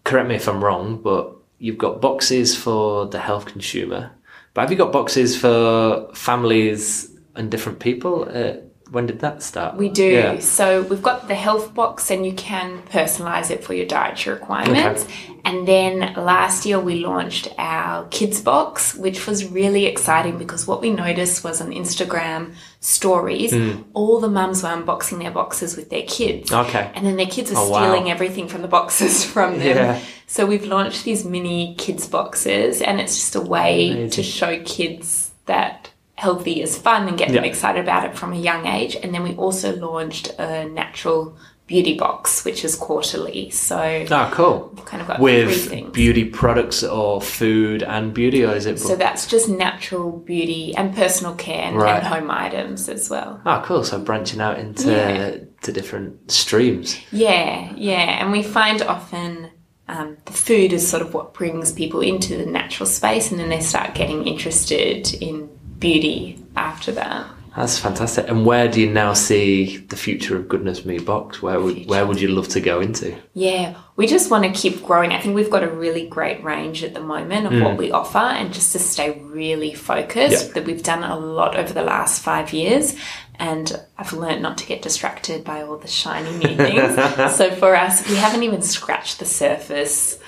correct 0.04 0.28
me 0.28 0.34
if 0.34 0.48
I'm 0.48 0.62
wrong, 0.62 1.00
but 1.02 1.32
you've 1.64 1.78
got 1.78 1.98
boxes 2.02 2.54
for 2.54 3.06
the 3.06 3.18
health 3.18 3.46
consumer. 3.46 4.10
But 4.52 4.60
have 4.60 4.70
you 4.70 4.76
got 4.76 4.92
boxes 4.92 5.34
for 5.34 6.10
families 6.14 7.10
and 7.34 7.50
different 7.50 7.78
people? 7.78 8.28
Uh, 8.28 8.56
when 8.90 9.06
did 9.06 9.20
that 9.20 9.42
start? 9.42 9.76
We 9.76 9.88
do. 9.88 10.04
Yeah. 10.06 10.38
So 10.40 10.82
we've 10.82 11.02
got 11.02 11.26
the 11.28 11.34
health 11.34 11.74
box, 11.74 12.10
and 12.10 12.24
you 12.26 12.32
can 12.34 12.82
personalize 12.90 13.50
it 13.50 13.64
for 13.64 13.74
your 13.74 13.86
dietary 13.86 14.38
requirements. 14.38 15.06
And 15.46 15.68
then 15.68 16.14
last 16.14 16.64
year 16.64 16.80
we 16.80 17.04
launched 17.04 17.48
our 17.58 18.06
kids 18.08 18.40
box, 18.40 18.94
which 18.94 19.26
was 19.26 19.44
really 19.50 19.84
exciting 19.86 20.38
because 20.38 20.66
what 20.66 20.80
we 20.80 20.88
noticed 20.90 21.44
was 21.44 21.60
on 21.60 21.70
Instagram 21.70 22.54
stories, 22.80 23.52
Hmm. 23.52 23.82
all 23.92 24.20
the 24.20 24.28
mums 24.28 24.62
were 24.62 24.70
unboxing 24.70 25.18
their 25.18 25.30
boxes 25.30 25.76
with 25.76 25.90
their 25.90 26.02
kids. 26.02 26.50
Okay. 26.52 26.90
And 26.94 27.04
then 27.06 27.16
their 27.16 27.26
kids 27.26 27.50
are 27.52 27.56
Oh, 27.58 27.68
wow. 27.68 27.82
stealing 27.82 28.10
everything 28.10 28.48
from 28.48 28.62
the 28.62 28.68
boxes 28.68 29.24
from 29.34 29.58
them. 29.58 29.76
Yeah. 29.76 30.00
So 30.26 30.46
we've 30.46 30.64
launched 30.64 31.04
these 31.04 31.24
mini 31.24 31.74
kids 31.76 32.06
boxes, 32.08 32.80
and 32.80 33.00
it's 33.00 33.14
just 33.16 33.34
a 33.36 33.40
way 33.42 33.90
Amazing. 33.90 34.10
to 34.10 34.22
show 34.22 34.62
kids 34.64 35.32
that 35.46 35.90
healthy 36.16 36.62
is 36.62 36.78
fun 36.78 37.08
and 37.08 37.18
get 37.18 37.32
them 37.32 37.44
excited 37.44 37.82
about 37.82 38.04
it 38.04 38.16
from 38.16 38.32
a 38.32 38.36
young 38.36 38.66
age. 38.66 38.96
And 38.96 39.12
then 39.14 39.22
we 39.22 39.34
also 39.34 39.74
launched 39.76 40.28
a 40.38 40.64
natural 40.68 41.36
beauty 41.66 41.96
box, 41.96 42.44
which 42.44 42.62
is 42.64 42.76
quarterly. 42.76 43.48
So 43.50 44.04
Oh, 44.10 44.28
cool. 44.32 44.78
kind 44.84 45.00
of 45.00 45.08
got 45.08 45.18
With 45.18 45.92
beauty 45.92 46.24
products 46.26 46.84
or 46.84 47.20
food 47.22 47.82
and 47.82 48.12
beauty, 48.12 48.44
or 48.44 48.54
is 48.54 48.66
it? 48.66 48.78
so 48.78 48.94
that's 48.96 49.26
just 49.26 49.48
natural 49.48 50.12
beauty 50.12 50.74
and 50.76 50.94
personal 50.94 51.34
care 51.34 51.62
and, 51.62 51.76
Right. 51.76 51.96
and 52.02 52.06
home 52.06 52.30
items 52.30 52.88
as 52.88 53.08
well. 53.08 53.40
oh, 53.46 53.62
cool. 53.64 53.82
So 53.82 53.98
branching 53.98 54.40
out 54.42 54.58
into 54.58 54.90
Yeah. 54.90 55.36
to 55.62 55.72
different 55.72 56.30
streams. 56.30 56.98
Yeah, 57.10 57.72
yeah. 57.76 58.20
And 58.22 58.30
we 58.30 58.42
find 58.42 58.82
often 58.82 59.48
um, 59.88 60.16
the 60.26 60.32
food 60.32 60.72
is 60.72 60.86
sort 60.88 61.02
of 61.02 61.12
what 61.12 61.34
brings 61.34 61.72
people 61.72 62.00
into 62.00 62.36
the 62.38 62.46
natural 62.46 62.86
space 62.86 63.30
and 63.30 63.38
then 63.40 63.48
they 63.50 63.60
start 63.60 63.94
getting 63.94 64.26
interested 64.26 65.12
in 65.20 65.48
beauty 65.78 66.38
after 66.56 66.92
that. 66.92 67.26
That's 67.56 67.78
fantastic. 67.78 68.28
And 68.28 68.44
where 68.44 68.66
do 68.66 68.80
you 68.80 68.90
now 68.90 69.12
see 69.12 69.76
the 69.76 69.94
future 69.94 70.36
of 70.36 70.48
Goodness 70.48 70.84
Me 70.84 70.98
Box? 70.98 71.40
Where 71.40 71.60
would 71.60 71.86
where 71.86 72.04
would 72.04 72.20
you 72.20 72.26
love 72.28 72.48
to 72.48 72.60
go 72.60 72.80
into? 72.80 73.16
Yeah, 73.32 73.76
we 73.94 74.08
just 74.08 74.28
want 74.28 74.42
to 74.42 74.50
keep 74.50 74.82
growing. 74.82 75.12
I 75.12 75.20
think 75.20 75.36
we've 75.36 75.50
got 75.50 75.62
a 75.62 75.68
really 75.70 76.08
great 76.08 76.42
range 76.42 76.82
at 76.82 76.94
the 76.94 77.00
moment 77.00 77.46
of 77.46 77.52
Mm. 77.52 77.62
what 77.62 77.76
we 77.76 77.92
offer, 77.92 78.18
and 78.18 78.52
just 78.52 78.72
to 78.72 78.80
stay 78.80 79.20
really 79.22 79.72
focused. 79.72 80.54
That 80.54 80.64
we've 80.64 80.82
done 80.82 81.04
a 81.04 81.16
lot 81.16 81.54
over 81.56 81.72
the 81.72 81.84
last 81.84 82.22
five 82.22 82.52
years, 82.52 82.96
and 83.36 83.80
I've 83.96 84.12
learned 84.12 84.42
not 84.42 84.58
to 84.58 84.66
get 84.66 84.82
distracted 84.82 85.44
by 85.44 85.62
all 85.62 85.76
the 85.76 85.86
shiny 85.86 86.32
new 86.36 86.56
things. 86.56 86.96
so 87.36 87.52
for 87.52 87.76
us, 87.76 88.08
we 88.10 88.16
haven't 88.16 88.42
even 88.42 88.62
scratched 88.62 89.20
the 89.20 89.26
surface 89.26 90.18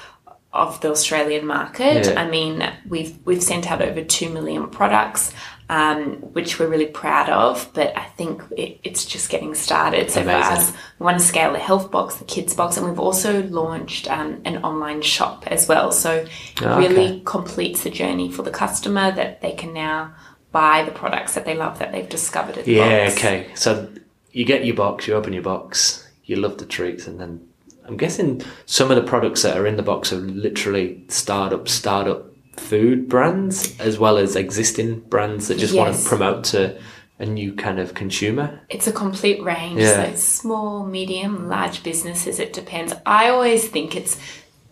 of 0.56 0.80
the 0.80 0.90
Australian 0.90 1.46
market. 1.46 2.06
Yeah. 2.06 2.20
I 2.20 2.28
mean, 2.28 2.68
we've 2.88 3.16
we've 3.24 3.42
sent 3.42 3.70
out 3.70 3.82
over 3.82 4.02
two 4.02 4.30
million 4.30 4.68
products, 4.68 5.32
um, 5.68 6.14
which 6.34 6.58
we're 6.58 6.68
really 6.68 6.86
proud 6.86 7.28
of. 7.28 7.70
But 7.74 7.96
I 7.96 8.04
think 8.04 8.42
it, 8.56 8.80
it's 8.84 9.04
just 9.04 9.28
getting 9.30 9.54
started. 9.54 10.10
So 10.10 10.22
Amazing. 10.22 10.42
for 10.42 10.48
us, 10.48 10.72
we 10.98 11.04
want 11.04 11.18
to 11.20 11.24
scale 11.24 11.52
the 11.52 11.58
health 11.58 11.90
box, 11.90 12.16
the 12.16 12.24
kids 12.24 12.54
box, 12.54 12.76
and 12.76 12.86
we've 12.86 12.98
also 13.00 13.42
launched 13.44 14.10
um, 14.10 14.40
an 14.44 14.58
online 14.64 15.02
shop 15.02 15.46
as 15.48 15.68
well. 15.68 15.92
So 15.92 16.12
it 16.12 16.28
Ah, 16.62 16.78
really 16.78 17.06
okay. 17.08 17.22
completes 17.24 17.82
the 17.84 17.90
journey 17.90 18.30
for 18.30 18.42
the 18.42 18.50
customer 18.50 19.10
that 19.12 19.40
they 19.42 19.52
can 19.52 19.72
now 19.72 20.14
buy 20.52 20.82
the 20.84 20.92
products 20.92 21.34
that 21.34 21.44
they 21.44 21.54
love 21.54 21.78
that 21.80 21.92
they've 21.92 22.08
discovered 22.08 22.56
at 22.58 22.64
the 22.64 22.72
Yeah, 22.72 23.08
box. 23.08 23.18
okay. 23.18 23.46
So 23.54 23.88
you 24.32 24.44
get 24.44 24.64
your 24.64 24.76
box, 24.76 25.06
you 25.06 25.14
open 25.14 25.32
your 25.32 25.42
box, 25.42 26.08
you 26.24 26.36
love 26.36 26.56
the 26.58 26.64
treats, 26.66 27.06
and 27.06 27.20
then 27.20 27.40
I'm 27.86 27.96
guessing 27.96 28.42
some 28.66 28.90
of 28.90 28.96
the 28.96 29.02
products 29.02 29.42
that 29.42 29.56
are 29.56 29.66
in 29.66 29.76
the 29.76 29.82
box 29.82 30.12
are 30.12 30.16
literally 30.16 31.04
startup, 31.08 31.68
startup 31.68 32.26
food 32.56 33.08
brands 33.08 33.78
as 33.80 33.98
well 33.98 34.16
as 34.16 34.34
existing 34.34 35.00
brands 35.00 35.48
that 35.48 35.58
just 35.58 35.74
want 35.74 35.94
to 35.94 36.08
promote 36.08 36.44
to 36.44 36.78
a 37.18 37.24
new 37.26 37.54
kind 37.54 37.78
of 37.78 37.94
consumer. 37.94 38.60
It's 38.68 38.86
a 38.86 38.92
complete 38.92 39.42
range. 39.42 39.80
Yeah. 39.80 40.10
So 40.10 40.16
small, 40.16 40.84
medium, 40.86 41.48
large 41.48 41.82
businesses, 41.82 42.38
it 42.38 42.52
depends. 42.52 42.92
I 43.06 43.28
always 43.28 43.68
think 43.68 43.96
it's 43.96 44.18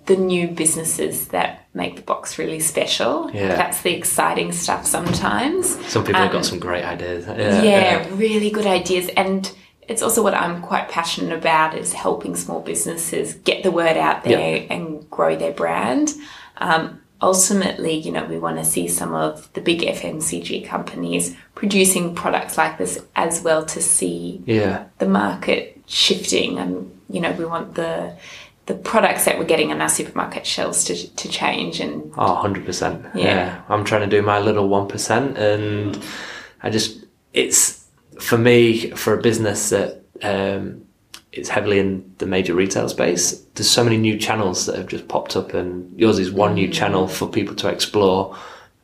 the 0.07 0.17
new 0.17 0.49
businesses 0.49 1.29
that 1.29 1.67
make 1.73 1.97
the 1.97 2.03
box 2.03 2.39
really 2.39 2.61
special. 2.61 3.31
Yeah. 3.33 3.49
That's 3.57 3.81
the 3.81 3.95
exciting 3.95 4.53
stuff 4.53 4.85
sometimes. 4.87 5.71
Some 5.91 6.05
people 6.05 6.21
have 6.21 6.31
Um, 6.31 6.37
got 6.37 6.45
some 6.45 6.59
great 6.59 6.85
ideas. 6.85 7.25
yeah, 7.27 8.07
really 8.13 8.51
good 8.51 8.67
ideas. 8.67 9.09
And 9.17 9.51
it's 9.89 10.03
also 10.03 10.23
what 10.23 10.35
I'm 10.35 10.63
quite 10.63 10.89
passionate 10.89 11.37
about 11.37 11.77
is 11.77 11.93
helping 11.93 12.37
small 12.37 12.61
businesses 12.61 13.35
get 13.35 13.63
the 13.63 13.71
word 13.71 13.97
out 13.97 14.25
there 14.25 14.67
and 14.71 15.09
grow 15.11 15.37
their 15.37 15.53
brand. 15.53 16.13
Um, 16.59 17.01
ultimately, 17.23 17.95
you 17.95 18.13
know, 18.13 18.25
we 18.25 18.39
want 18.39 18.59
to 18.59 18.65
see 18.65 18.87
some 18.89 19.15
of 19.15 19.51
the 19.55 19.61
big 19.61 19.81
FMCG 19.81 20.67
companies 20.67 21.37
producing 21.55 22.15
products 22.15 22.57
like 22.59 22.79
this 22.79 23.03
as 23.17 23.43
well 23.43 23.65
to 23.67 23.81
see 23.81 24.43
Yeah. 24.47 24.85
the 24.99 25.07
market 25.07 25.81
shifting 25.87 26.59
and 26.59 26.91
you 27.11 27.21
know 27.21 27.31
we 27.33 27.45
want 27.45 27.75
the 27.75 28.15
the 28.67 28.75
products 28.75 29.27
that 29.27 29.39
we're 29.39 29.45
getting 29.45 29.71
on 29.71 29.83
our 29.83 29.89
supermarket 29.91 30.47
shelves 30.47 30.85
to, 30.85 30.95
to 31.17 31.29
change 31.29 31.81
and 31.81 32.11
Oh, 32.17 32.43
100%. 32.43 33.15
Yeah. 33.15 33.23
Yeah. 33.23 33.61
I'm 33.69 33.85
trying 33.85 34.01
to 34.09 34.17
do 34.17 34.23
my 34.23 34.39
little 34.39 34.71
1% 34.71 35.37
and 35.37 36.03
I 36.63 36.71
just, 36.71 37.05
it's 37.35 37.84
for 38.21 38.39
me, 38.39 38.91
for 38.91 39.15
a 39.15 39.23
business 39.23 39.71
that 39.71 40.03
um, 40.23 40.85
is 41.33 41.49
heavily 41.49 41.79
in 41.79 42.15
the 42.19 42.27
major 42.27 42.55
retail 42.55 42.89
space, 42.89 43.33
there's 43.55 43.71
so 43.71 43.85
many 43.85 43.97
new 43.97 44.19
channels 44.19 44.67
that 44.67 44.77
have 44.77 44.87
just 44.87 45.09
popped 45.09 45.37
up 45.37 45.55
and 45.55 45.99
yours 45.99 46.19
is 46.19 46.31
one 46.31 46.55
new 46.55 46.69
channel 46.69 47.09
for 47.09 47.29
people 47.29 47.55
to 47.57 47.69
explore 47.69 48.37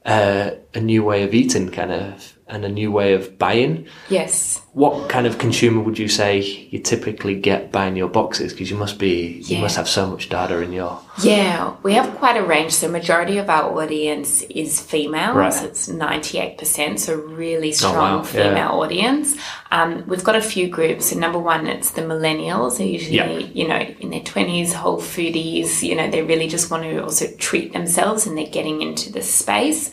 uh, 0.04 0.50
a 0.74 0.80
new 0.80 1.04
way 1.04 1.22
of 1.22 1.34
eating 1.34 1.70
kind 1.70 1.92
of 1.92 2.36
and 2.50 2.64
a 2.64 2.68
new 2.68 2.90
way 2.92 3.14
of 3.14 3.38
buying. 3.38 3.86
yes. 4.08 4.62
What 4.72 5.08
kind 5.08 5.26
of 5.26 5.38
consumer 5.38 5.80
would 5.82 5.98
you 5.98 6.06
say 6.06 6.38
you 6.70 6.78
typically 6.78 7.34
get 7.34 7.72
buying 7.72 7.96
your 7.96 8.08
boxes? 8.08 8.52
Because 8.52 8.70
you 8.70 8.76
must 8.76 9.00
be, 9.00 9.42
you 9.46 9.58
must 9.58 9.76
have 9.76 9.88
so 9.88 10.06
much 10.06 10.28
data 10.28 10.60
in 10.60 10.72
your, 10.72 11.00
yeah 11.24 11.74
we 11.82 11.94
have 11.94 12.14
quite 12.16 12.36
a 12.36 12.42
range. 12.44 12.70
So 12.72 12.88
majority 12.88 13.38
of 13.38 13.50
our 13.50 13.76
audience 13.80 14.42
is 14.42 14.80
female. 14.80 15.34
Right. 15.34 15.52
so 15.52 15.64
it's 15.64 15.88
98% 15.88 17.00
so 17.00 17.16
really 17.16 17.72
strong 17.72 17.94
wow, 17.96 18.16
yeah. 18.18 18.24
female 18.24 18.68
audience. 18.80 19.36
Um, 19.72 20.04
we've 20.06 20.22
got 20.22 20.36
a 20.36 20.40
few 20.40 20.68
groups. 20.68 21.06
So 21.06 21.18
number 21.18 21.38
one 21.40 21.66
it's 21.66 21.90
the 21.90 22.02
millennials. 22.02 22.78
They're 22.78 22.86
usually 22.86 23.16
Yeah. 23.16 23.38
you 23.38 23.66
know 23.66 23.80
in 23.98 24.10
their 24.10 24.20
20s 24.20 24.72
whole 24.72 24.98
foodies. 25.00 25.82
You 25.82 25.96
know 25.96 26.08
they 26.08 26.22
really 26.22 26.46
just 26.46 26.70
want 26.70 26.84
to 26.84 27.02
also 27.02 27.26
treat 27.38 27.72
themselves 27.72 28.26
and 28.26 28.38
they're 28.38 28.46
getting 28.46 28.82
into 28.82 29.10
this 29.10 29.32
space 29.34 29.90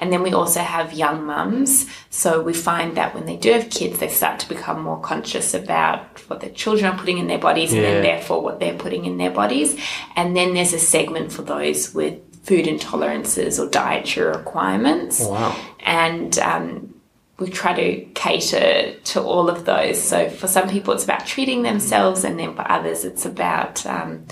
and 0.00 0.12
then 0.12 0.22
we 0.22 0.32
also 0.32 0.60
have 0.60 0.92
young 0.92 1.24
mums. 1.24 1.86
So 2.08 2.40
we 2.40 2.54
find 2.54 2.96
that 2.96 3.14
when 3.14 3.26
they 3.26 3.36
do 3.36 3.52
have 3.52 3.70
kids, 3.70 3.98
they 3.98 4.08
start 4.08 4.40
to 4.40 4.48
become 4.48 4.82
more 4.82 4.98
conscious 5.00 5.52
about 5.54 6.18
what 6.28 6.40
their 6.40 6.50
children 6.50 6.92
are 6.92 6.98
putting 6.98 7.18
in 7.18 7.26
their 7.26 7.38
bodies 7.38 7.72
and 7.72 7.84
then 7.84 8.02
therefore 8.02 8.42
what 8.42 8.60
they're 8.60 8.76
putting 8.78 9.04
in 9.04 9.18
their 9.18 9.30
bodies. 9.30 9.78
And 10.16 10.34
then 10.34 10.54
there's 10.54 10.72
a 10.72 10.78
segment 10.78 11.32
for 11.32 11.42
those 11.42 11.94
with 11.94 12.18
food 12.44 12.64
intolerances 12.64 13.58
or 13.62 13.68
dietary 13.70 14.36
requirements. 14.36 15.20
wow. 15.20 15.54
And 15.80 16.38
um, 16.38 16.94
we 17.38 17.50
try 17.50 17.72
to 17.74 18.04
cater 18.14 18.94
to 18.98 19.22
all 19.22 19.48
of 19.48 19.64
those. 19.64 20.00
So 20.00 20.28
for 20.28 20.46
some 20.46 20.68
people, 20.68 20.94
it's 20.94 21.04
about 21.04 21.26
treating 21.26 21.62
themselves, 21.62 22.24
and 22.24 22.38
then 22.38 22.54
for 22.54 22.70
others, 22.70 23.04
it's 23.04 23.24
about 23.24 23.84
um, 23.86 24.26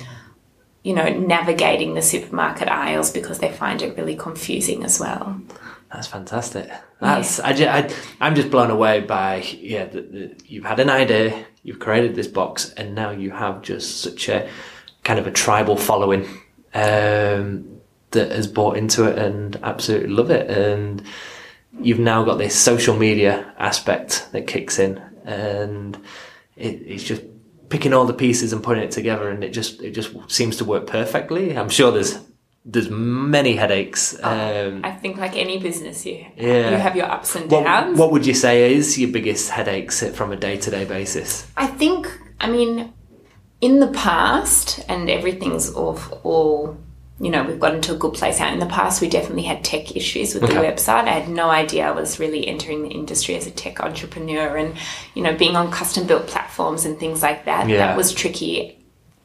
you 0.82 0.94
know 0.94 1.08
navigating 1.08 1.94
the 1.94 2.02
supermarket 2.02 2.68
aisles 2.68 3.10
because 3.10 3.38
they 3.38 3.50
find 3.50 3.82
it 3.82 3.96
really 3.96 4.16
confusing 4.16 4.84
as 4.84 5.00
well. 5.00 5.40
That's 5.92 6.06
fantastic. 6.06 6.70
That's 7.00 7.40
I, 7.40 7.52
ju- 7.52 7.66
I 7.66 7.90
I'm 8.20 8.34
just 8.34 8.50
blown 8.50 8.70
away 8.70 9.00
by 9.00 9.36
yeah. 9.36 9.86
The, 9.86 10.02
the, 10.02 10.36
you've 10.46 10.64
had 10.64 10.80
an 10.80 10.90
idea, 10.90 11.46
you've 11.62 11.78
created 11.78 12.14
this 12.14 12.26
box, 12.26 12.72
and 12.74 12.94
now 12.94 13.10
you 13.10 13.30
have 13.30 13.62
just 13.62 14.02
such 14.02 14.28
a 14.28 14.48
kind 15.04 15.18
of 15.18 15.26
a 15.26 15.30
tribal 15.30 15.76
following 15.76 16.26
um, 16.74 17.80
that 18.10 18.30
has 18.30 18.46
bought 18.46 18.76
into 18.76 19.04
it 19.04 19.18
and 19.18 19.56
absolutely 19.62 20.10
love 20.10 20.30
it. 20.30 20.50
And 20.50 21.02
you've 21.80 21.98
now 21.98 22.22
got 22.22 22.36
this 22.36 22.54
social 22.54 22.96
media 22.96 23.54
aspect 23.58 24.28
that 24.32 24.46
kicks 24.46 24.78
in, 24.78 24.98
and 25.24 25.96
it, 26.56 26.82
it's 26.86 27.04
just 27.04 27.22
picking 27.68 27.92
all 27.92 28.04
the 28.06 28.14
pieces 28.14 28.52
and 28.52 28.62
putting 28.62 28.82
it 28.82 28.90
together, 28.90 29.28
and 29.28 29.42
it 29.44 29.50
just 29.50 29.82
it 29.82 29.92
just 29.92 30.10
seems 30.30 30.56
to 30.58 30.64
work 30.64 30.86
perfectly. 30.86 31.56
I'm 31.56 31.68
sure 31.68 31.90
there's 31.90 32.18
there's 32.64 32.90
many 32.90 33.56
headaches. 33.56 34.14
Um, 34.22 34.82
I 34.84 34.90
think 34.92 35.16
like 35.16 35.34
any 35.36 35.58
business, 35.58 36.04
you 36.04 36.26
Yeah. 36.36 36.70
you 36.70 36.76
have 36.76 36.96
your 36.96 37.06
ups 37.06 37.34
and 37.34 37.50
what, 37.50 37.64
downs. 37.64 37.98
what 37.98 38.12
would 38.12 38.26
you 38.26 38.34
say 38.34 38.74
is 38.74 38.98
your 38.98 39.10
biggest 39.10 39.50
headaches 39.50 40.02
from 40.16 40.32
a 40.32 40.36
day 40.36 40.56
to 40.58 40.70
day 40.70 40.84
basis? 40.84 41.46
I 41.56 41.66
think, 41.66 42.06
I 42.40 42.50
mean, 42.50 42.92
in 43.62 43.80
the 43.80 43.88
past, 43.88 44.84
and 44.88 45.08
everything's 45.08 45.70
all, 45.70 45.98
all, 46.24 46.76
you 47.20 47.30
know, 47.30 47.42
we've 47.42 47.58
gotten 47.58 47.80
to 47.82 47.94
a 47.94 47.98
good 47.98 48.14
place 48.14 48.38
now. 48.38 48.52
In 48.52 48.60
the 48.60 48.66
past, 48.66 49.00
we 49.00 49.08
definitely 49.08 49.42
had 49.42 49.64
tech 49.64 49.96
issues 49.96 50.34
with 50.34 50.44
the 50.44 50.48
website. 50.48 51.04
I 51.04 51.10
had 51.10 51.28
no 51.28 51.50
idea 51.50 51.88
I 51.88 51.90
was 51.90 52.20
really 52.20 52.46
entering 52.46 52.82
the 52.82 52.90
industry 52.90 53.34
as 53.34 53.46
a 53.46 53.50
tech 53.50 53.80
entrepreneur 53.80 54.56
and, 54.56 54.76
you 55.14 55.22
know, 55.22 55.36
being 55.36 55.56
on 55.56 55.72
custom 55.72 56.06
built 56.06 56.28
platforms 56.28 56.84
and 56.84 56.98
things 56.98 57.22
like 57.22 57.44
that. 57.46 57.68
Yeah. 57.68 57.78
That 57.78 57.96
was 57.96 58.12
tricky 58.12 58.77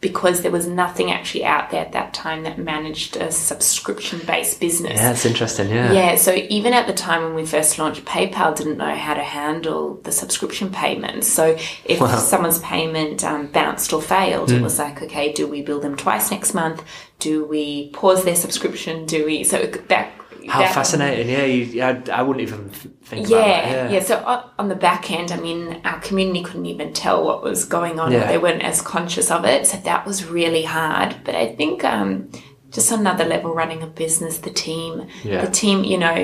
because 0.04 0.42
there 0.42 0.52
was 0.52 0.68
nothing 0.68 1.10
actually 1.12 1.44
out 1.46 1.72
there 1.72 1.82
at 1.82 1.94
that 1.94 2.14
time 2.14 2.44
that 2.44 2.60
managed 2.60 3.16
a 3.16 3.32
subscription 3.32 4.20
based 4.28 4.60
business. 4.60 4.94
Yeah, 4.98 5.08
that's 5.14 5.26
interesting. 5.26 5.70
Yeah. 5.70 5.92
Yeah, 5.92 6.16
so 6.18 6.34
even 6.50 6.74
at 6.74 6.86
the 6.86 6.94
time 6.94 7.24
when 7.24 7.34
we 7.34 7.46
first 7.46 7.80
launched, 7.80 8.06
PayPal 8.06 8.56
didn't 8.56 8.78
know 8.78 8.94
how 8.94 9.16
to 9.16 9.24
handle 9.24 9.96
the 10.04 10.12
subscription 10.12 10.70
payments. 10.70 11.28
So 11.28 11.58
if 11.86 11.98
someone's 12.20 12.60
payment 12.60 13.24
um, 13.24 13.48
bounced 13.48 13.92
or 13.94 14.02
failed, 14.02 14.52
Hmm. 14.52 14.58
it 14.58 14.62
was 14.62 14.78
like, 14.78 15.02
okay, 15.02 15.32
do 15.34 15.48
we 15.48 15.64
bill 15.64 15.80
them 15.80 15.96
twice 15.96 16.30
next 16.30 16.54
month? 16.54 16.84
Do 17.20 17.46
we 17.46 17.90
pause 17.92 18.24
their 18.26 18.36
subscription? 18.36 19.06
Do 19.06 19.26
we? 19.26 19.44
So 19.44 19.66
that. 19.88 20.12
How 20.48 20.60
that- 20.60 20.74
fascinating. 20.74 21.30
Yeah, 21.30 21.44
you, 21.46 21.82
I, 21.82 22.20
I 22.20 22.22
wouldn't 22.22 22.42
even 22.48 22.70
think 22.70 23.30
yeah, 23.30 23.38
about 23.38 23.46
that. 23.48 23.72
yeah, 23.72 23.90
yeah. 23.98 24.04
So 24.04 24.18
on, 24.26 24.50
on 24.60 24.70
the 24.70 24.76
back 24.76 25.10
end, 25.12 25.32
I 25.32 25.38
mean, 25.40 25.82
our 25.86 26.00
community 26.02 26.44
couldn't 26.44 26.66
even 26.66 26.94
tell 26.94 27.24
what 27.26 27.44
was 27.44 27.66
going 27.66 28.00
on. 28.00 28.12
Yeah. 28.12 28.28
They 28.28 28.38
weren't 28.38 28.64
as 28.64 28.82
conscious 28.82 29.32
of 29.32 29.46
it. 29.46 29.66
So 29.68 29.78
that 29.78 30.06
was 30.06 30.26
really 30.26 30.64
hard. 30.64 31.16
But 31.24 31.36
I 31.36 31.56
think 31.56 31.84
um, 31.84 32.32
just 32.72 32.92
another 32.92 33.26
level, 33.26 33.54
running 33.54 33.82
a 33.84 33.88
business, 33.88 34.40
the 34.40 34.50
team, 34.52 35.08
Yeah. 35.24 35.46
the 35.46 35.52
team, 35.52 35.84
you 35.84 35.98
know, 35.98 36.16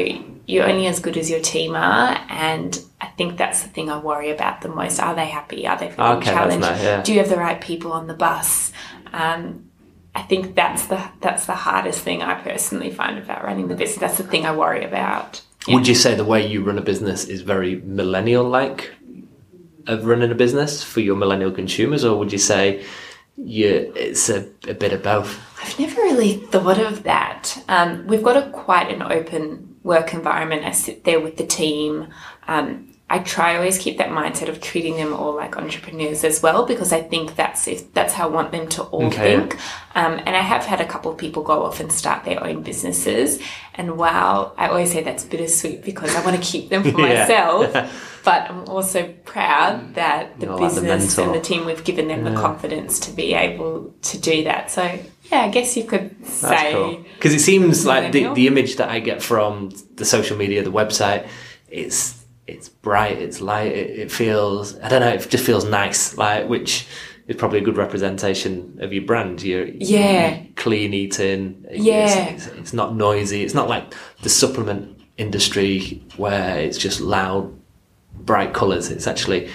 you're 0.48 0.68
only 0.68 0.88
as 0.88 1.00
good 1.00 1.16
as 1.16 1.30
your 1.30 1.42
team 1.42 1.76
are. 1.76 2.18
And 2.30 2.80
I 3.00 3.08
think 3.18 3.38
that's 3.38 3.62
the 3.64 3.70
thing 3.70 3.90
I 3.90 4.00
worry 4.00 4.32
about 4.32 4.62
the 4.62 4.70
most. 4.70 5.00
Are 5.00 5.14
they 5.16 5.28
happy? 5.28 5.68
Are 5.68 5.78
they 5.78 5.90
feeling 5.92 6.18
Okay, 6.18 6.32
challenged? 6.32 6.62
nice, 6.62 6.82
yeah. 6.84 7.02
Do 7.04 7.14
you 7.14 7.20
have 7.20 7.30
the 7.30 7.38
right 7.38 7.62
people 7.62 7.92
on 7.94 8.08
the 8.08 8.16
bus? 8.16 8.72
Um, 9.14 9.69
I 10.16 10.24
think 10.24 10.56
that's 10.56 10.88
the 10.88 11.02
that's 11.22 11.46
the 11.46 11.56
hardest 11.56 12.02
thing 12.02 12.22
I 12.22 12.42
personally 12.42 12.92
find 12.92 13.18
about 13.18 13.44
running 13.44 13.68
the 13.68 13.76
business. 13.76 14.00
That's 14.00 14.18
the 14.18 14.24
thing 14.24 14.46
I 14.46 14.56
worry 14.56 14.84
about. 14.84 15.42
Would 15.68 15.88
you 15.88 15.96
say 15.96 16.16
the 16.16 16.26
way 16.26 16.46
you 16.48 16.64
run 16.64 16.78
a 16.78 16.82
business 16.82 17.26
is 17.26 17.42
very 17.42 17.76
millennial 17.82 18.44
like 18.44 18.92
of 19.88 20.06
running 20.06 20.32
a 20.32 20.36
business 20.36 20.84
for 20.84 21.00
your 21.00 21.16
millennial 21.16 21.52
consumers, 21.52 22.04
or 22.04 22.18
would 22.18 22.32
you 22.32 22.38
say 22.38 22.86
you, 23.38 23.92
it's 23.96 24.30
a, 24.30 24.48
a 24.68 24.74
bit 24.74 24.94
of 24.94 25.04
both? 25.04 25.40
I've 25.62 25.80
never 25.80 26.02
really 26.02 26.38
thought 26.38 26.80
of 26.80 27.04
that. 27.04 27.62
Um, 27.68 28.06
we've 28.08 28.24
got 28.24 28.38
a 28.38 28.50
quite 28.52 28.92
an 28.92 29.02
open 29.02 29.78
work 29.84 30.14
environment. 30.14 30.66
I 30.66 30.72
sit 30.72 31.04
there 31.04 31.20
with 31.20 31.38
the 31.38 31.46
team. 31.46 32.08
Um, 32.48 32.94
I 33.12 33.20
try 33.20 33.56
always 33.56 33.80
keep 33.80 33.98
that 33.98 34.10
mindset 34.10 34.50
of 34.50 34.62
treating 34.62 34.96
them 34.98 35.14
all 35.14 35.36
like 35.36 35.58
entrepreneurs 35.58 36.24
as 36.24 36.44
well, 36.44 36.66
because 36.66 36.94
I 36.94 37.02
think 37.02 37.36
that's 37.36 37.68
if 37.68 37.92
that's 37.94 38.14
how 38.14 38.28
I 38.30 38.32
want 38.32 38.52
them 38.52 38.68
to 38.70 38.84
all 38.84 39.06
Okay. 39.08 39.38
think. 39.38 39.56
Um, 39.96 40.20
and 40.26 40.36
I 40.36 40.42
have 40.42 40.64
had 40.66 40.80
a 40.80 40.86
couple 40.86 41.12
of 41.12 41.18
people 41.18 41.42
go 41.42 41.64
off 41.64 41.80
and 41.80 41.92
start 41.92 42.24
their 42.24 42.44
own 42.44 42.62
businesses. 42.62 43.40
And 43.74 43.98
wow, 43.98 44.54
I 44.58 44.68
always 44.68 44.92
say 44.92 45.02
that's 45.02 45.24
bittersweet 45.24 45.84
because 45.84 46.16
I 46.16 46.24
want 46.24 46.36
to 46.36 46.42
keep 46.52 46.70
them 46.70 46.84
for 46.92 47.00
Yeah. 47.02 47.20
myself. 47.28 47.92
But 48.26 48.52
I'm 48.52 48.66
also 48.68 49.08
proud 49.24 49.96
that 49.96 50.40
the 50.42 50.48
You're 50.48 50.58
like 50.58 50.76
the 50.76 50.82
business 50.82 51.18
and 51.18 51.34
the 51.34 51.40
team, 51.40 51.66
we've 51.66 51.86
given 51.86 52.10
them 52.10 52.26
the 52.26 52.34
confidence 52.36 53.00
to 53.00 53.12
be 53.14 53.34
able 53.34 53.94
to 54.02 54.18
do 54.20 54.44
that. 54.44 54.70
So 54.70 54.84
yeah, 55.32 55.40
I 55.44 55.48
guess 55.48 55.78
you 55.78 55.86
could 55.86 56.24
say, 56.28 56.74
cool. 56.74 57.06
Because 57.16 57.34
it 57.34 57.40
seems 57.40 57.86
like 57.86 58.12
the, 58.12 58.34
the 58.34 58.46
image 58.48 58.76
that 58.76 58.90
I 58.90 59.00
get 59.00 59.24
from 59.24 59.72
the 59.96 60.04
social 60.04 60.36
media, 60.38 60.62
the 60.64 60.72
website, 60.72 61.28
it's 61.70 62.19
it's 62.50 62.70
bright, 62.70 63.18
it's 63.20 63.42
light, 63.42 63.72
it, 63.72 64.00
it 64.00 64.12
feels 64.12 64.78
I 64.80 64.88
don't 64.90 65.02
know, 65.02 65.10
it 65.10 65.30
just 65.30 65.46
feels 65.46 65.66
nice, 65.66 66.18
like 66.18 66.48
which 66.50 66.88
is 67.28 67.36
probably 67.36 67.60
a 67.60 67.62
good 67.62 67.78
representation 67.78 68.78
of 68.82 68.92
your 68.92 69.04
brand. 69.04 69.42
You're 69.44 69.66
Yeah. 69.68 70.36
you're 70.38 70.48
clean 70.56 70.94
eating. 70.94 71.66
Yeah. 71.72 72.26
it's, 72.30 72.48
it's 72.48 72.74
not 72.74 72.96
noisy. 72.96 73.44
It's 73.44 73.54
not 73.54 73.70
like 73.70 73.94
the 74.24 74.30
supplement 74.30 75.00
industry 75.18 76.02
where 76.18 76.60
it's 76.60 76.78
just 76.78 77.00
loud, 77.02 77.54
bright 78.14 78.54
colours. 78.54 78.90
It's 78.90 79.06
actually 79.08 79.50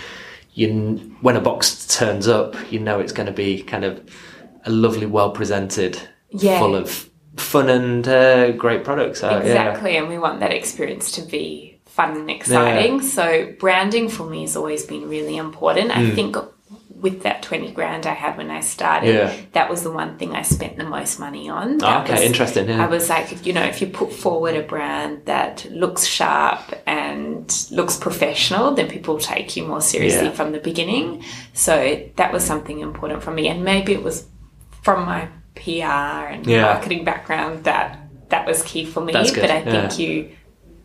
you 0.54 1.16
when 1.20 1.36
a 1.36 1.40
box 1.40 1.86
turns 1.98 2.28
up, 2.28 2.54
you 2.72 2.78
know 2.78 3.00
it's 3.00 3.12
going 3.12 3.26
to 3.26 3.32
be 3.32 3.62
kind 3.62 3.84
of 3.84 4.00
a 4.66 4.70
lovely, 4.70 5.06
well 5.06 5.30
presented, 5.32 5.98
Yeah. 6.30 6.58
full 6.60 6.76
of 6.76 7.10
fun 7.36 7.68
and 7.68 8.06
uh, 8.06 8.52
great 8.52 8.84
products. 8.84 9.20
So, 9.20 9.28
yeah. 9.30 9.38
Exactly, 9.40 9.96
and 9.96 10.08
we 10.08 10.18
want 10.18 10.38
that 10.40 10.52
experience 10.52 11.10
to 11.12 11.22
be 11.22 11.73
fun 11.94 12.16
and 12.16 12.30
exciting. 12.30 13.00
So 13.02 13.52
branding 13.58 14.08
for 14.08 14.24
me 14.28 14.40
has 14.42 14.56
always 14.56 14.84
been 14.84 15.08
really 15.08 15.36
important. 15.36 15.90
I 15.96 16.10
think 16.10 16.36
with 17.04 17.22
that 17.22 17.42
20 17.42 17.70
grand 17.72 18.06
I 18.06 18.14
had 18.14 18.36
when 18.38 18.50
I 18.50 18.60
started, 18.60 19.10
Hmm. 19.10 19.16
Yeah. 19.16 19.32
that 19.52 19.68
was 19.70 19.82
the 19.82 19.90
one 19.92 20.16
thing 20.18 20.34
I 20.34 20.42
spent 20.42 20.76
the 20.78 20.84
most 20.84 21.20
money 21.20 21.48
on. 21.50 21.74
Oh, 21.74 21.78
That 21.78 22.04
okay, 22.04 22.12
was- 22.14 22.22
interesting, 22.22 22.68
yeah. 22.68 22.82
I 22.84 22.86
was 22.88 23.08
like, 23.10 23.46
you 23.46 23.52
know, 23.52 23.62
if 23.62 23.80
you 23.80 23.86
put 23.88 24.10
forward 24.12 24.56
a 24.56 24.62
brand 24.62 25.26
that 25.26 25.66
looks 25.70 26.04
sharp 26.06 26.62
and 26.86 27.44
looks 27.70 27.96
professional, 27.96 28.74
then 28.74 28.88
people 28.88 29.18
take 29.18 29.54
you 29.56 29.64
more 29.66 29.82
seriously 29.82 30.26
Yeah. 30.28 30.38
from 30.38 30.52
the 30.52 30.60
beginning. 30.60 31.22
So 31.52 31.74
that 32.16 32.32
was 32.32 32.42
something 32.42 32.78
important 32.80 33.22
for 33.22 33.30
me. 33.32 33.48
And 33.48 33.62
maybe 33.64 33.92
it 33.92 34.02
was 34.02 34.24
from 34.82 35.04
my 35.04 35.28
PR 35.54 36.26
and 36.32 36.46
Yeah. 36.46 36.62
marketing 36.62 37.04
background 37.04 37.64
that 37.64 37.98
that 38.30 38.46
was 38.46 38.62
key 38.62 38.84
for 38.84 39.00
me. 39.02 39.12
But 39.12 39.50
I 39.50 39.58
yeah. 39.58 39.88
think 39.88 39.98
you 39.98 40.30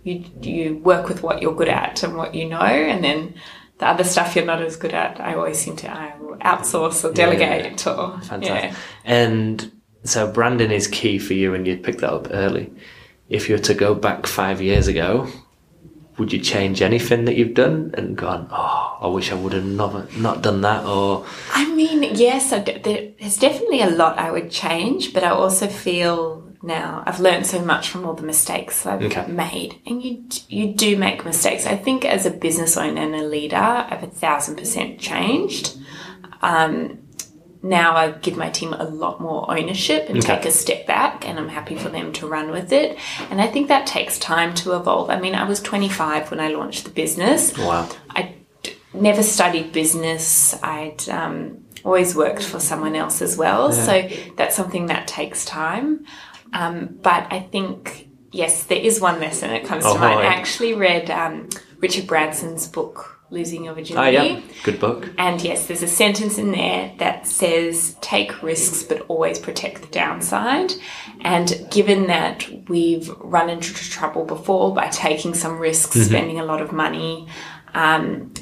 you 0.04 0.24
you 0.42 0.78
work 0.78 1.08
with 1.10 1.24
what 1.24 1.42
you're 1.42 1.56
good 1.56 1.70
at 1.70 2.04
and 2.04 2.16
what 2.16 2.34
you 2.36 2.48
know, 2.48 2.60
and 2.60 3.04
then 3.04 3.36
the 3.80 3.88
other 3.88 4.04
stuff 4.04 4.36
you're 4.36 4.46
not 4.46 4.62
as 4.62 4.76
good 4.76 4.94
at, 4.94 5.20
I 5.22 5.36
always 5.36 5.58
seem 5.60 5.76
to 5.78 5.90
I 5.90 6.16
will 6.20 6.38
outsource 6.38 7.04
or 7.10 7.14
delegate 7.14 7.86
or 7.88 8.20
Fantastic. 8.22 8.72
yeah. 8.72 8.76
And 9.06 9.72
so 10.04 10.32
branding 10.32 10.72
is 10.72 10.88
key 10.88 11.20
for 11.20 11.34
you, 11.34 11.54
and 11.54 11.68
you 11.68 11.78
picked 11.78 12.00
that 12.00 12.12
up 12.14 12.28
early. 12.32 12.72
If 13.30 13.48
you 13.48 13.56
were 13.56 13.62
to 13.64 13.74
go 13.74 13.94
back 13.94 14.26
five 14.26 14.62
years 14.62 14.88
ago, 14.88 15.28
would 16.18 16.34
you 16.34 16.40
change 16.40 16.82
anything 16.82 17.26
that 17.26 17.36
you've 17.38 17.54
done 17.54 17.92
and 17.96 18.18
gone, 18.18 18.48
oh, 18.52 18.98
I 19.02 19.08
wish 19.08 19.32
I 19.32 19.36
would 19.36 19.54
have 19.54 19.66
not, 19.66 20.18
not 20.18 20.42
done 20.42 20.62
that, 20.62 20.86
or 20.86 21.26
I 21.54 21.74
mean, 21.74 22.04
yes, 22.16 22.52
I 22.52 22.60
d- 22.60 23.14
there's 23.20 23.38
definitely 23.38 23.82
a 23.82 23.90
lot 23.90 24.18
I 24.20 24.32
would 24.32 24.50
change, 24.52 25.14
but 25.14 25.24
I 25.24 25.30
also 25.30 25.68
feel 25.68 26.49
now 26.62 27.04
I've 27.06 27.20
learned 27.20 27.46
so 27.48 27.60
much 27.64 27.90
from 27.90 28.06
all 28.06 28.14
the 28.14 28.24
mistakes 28.26 28.86
I've 28.86 29.02
Okay. 29.04 29.26
made, 29.28 29.76
and 29.86 30.04
you 30.04 30.24
you 30.50 30.74
do 30.74 30.98
make 30.98 31.24
mistakes. 31.26 31.66
I 31.66 31.76
think 31.76 32.04
as 32.06 32.26
a 32.26 32.32
business 32.32 32.76
owner 32.78 33.02
and 33.02 33.16
a 33.16 33.24
leader, 33.24 33.56
I've 33.56 34.04
a 34.04 34.08
thousand 34.08 34.58
percent 34.58 35.00
changed. 35.00 35.78
Um, 36.42 37.00
now 37.62 37.96
I 37.96 38.12
give 38.12 38.38
my 38.38 38.50
team 38.50 38.72
a 38.74 38.86
lot 38.86 39.20
more 39.20 39.50
ownership 39.52 40.08
and 40.08 40.20
Okay. 40.20 40.36
take 40.36 40.46
a 40.46 40.52
step 40.52 40.88
back, 40.88 41.28
and 41.28 41.38
I'm 41.38 41.50
happy 41.50 41.76
for 41.76 41.90
them 41.90 42.14
to 42.14 42.28
run 42.28 42.52
with 42.52 42.72
it. 42.72 42.98
And 43.30 43.42
I 43.42 43.48
think 43.48 43.68
that 43.68 43.86
takes 43.86 44.18
time 44.18 44.54
to 44.56 44.76
evolve. 44.76 45.10
I 45.10 45.20
mean, 45.20 45.36
I 45.36 45.44
was 45.44 45.60
25 45.62 46.32
when 46.32 46.40
I 46.40 46.50
launched 46.50 46.86
the 46.86 46.90
business. 46.92 47.58
wow, 47.58 47.90
I 48.12 48.36
d- 48.64 48.76
never 48.94 49.24
studied 49.24 49.74
business. 49.74 50.58
I'd 50.64 51.08
um, 51.10 51.66
always 51.84 52.16
worked 52.16 52.44
for 52.44 52.62
someone 52.62 52.96
else 52.96 53.22
as 53.22 53.36
well. 53.38 53.74
So 53.74 54.08
that's 54.38 54.56
something 54.56 54.86
that 54.88 55.08
takes 55.08 55.44
time. 55.44 56.06
Um, 56.54 56.98
but 57.02 57.28
I 57.32 57.40
think, 57.40 58.10
yes, 58.32 58.64
there 58.64 58.80
is 58.80 59.00
one 59.00 59.20
lesson 59.20 59.50
that 59.50 59.66
comes 59.66 59.84
Oh, 59.86 59.94
to 59.94 60.00
mind. 60.00 60.20
yeah. 60.20 60.26
I 60.30 60.34
actually 60.34 60.74
read 60.74 61.10
um, 61.12 61.50
Richard 61.80 62.08
Branson's 62.08 62.68
book, 62.68 63.18
Losing 63.32 63.64
Your 63.66 63.76
Virginity. 63.76 64.18
oh 64.18 64.22
yeah, 64.24 64.42
good 64.64 64.80
book. 64.80 65.10
And 65.20 65.40
yes, 65.42 65.68
there's 65.68 65.84
a 65.84 65.88
sentence 65.88 66.40
in 66.40 66.52
there 66.52 66.92
that 66.98 67.28
says, 67.28 67.96
take 68.02 68.42
risks, 68.42 68.82
but 68.82 69.06
always 69.08 69.38
protect 69.38 69.82
the 69.82 69.88
downside. 69.90 70.74
And 71.22 71.68
given 71.70 72.08
that 72.08 72.50
we've 72.68 73.08
run 73.20 73.50
into 73.52 73.72
trouble 73.74 74.26
before 74.26 74.74
by 74.74 74.88
taking 74.88 75.36
some 75.36 75.60
risks, 75.60 76.00
spending 76.02 76.40
a 76.40 76.44
lot 76.46 76.62
of 76.62 76.72
money, 76.72 77.28
um, 77.76 78.34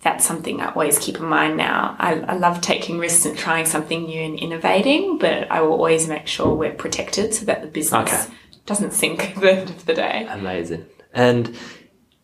that's 0.00 0.24
something 0.24 0.60
I 0.60 0.70
always 0.72 0.98
keep 0.98 1.16
in 1.16 1.24
mind 1.24 1.56
now. 1.56 1.96
I, 1.98 2.14
I 2.20 2.34
love 2.36 2.60
taking 2.60 2.98
risks 2.98 3.26
and 3.26 3.36
trying 3.36 3.66
something 3.66 4.04
new 4.04 4.20
and 4.20 4.38
innovating, 4.38 5.18
but 5.18 5.50
I 5.50 5.60
will 5.60 5.72
always 5.72 6.06
make 6.08 6.26
sure 6.28 6.54
we're 6.54 6.72
protected 6.72 7.34
so 7.34 7.44
that 7.46 7.62
the 7.62 7.68
business 7.68 8.12
Okay. 8.12 8.34
doesn't 8.66 8.92
sink 8.92 9.30
at 9.36 9.40
the 9.40 9.52
end 9.52 9.70
of 9.70 9.84
the 9.86 9.94
day. 9.94 10.26
Amazing. 10.30 10.86
And 11.12 11.56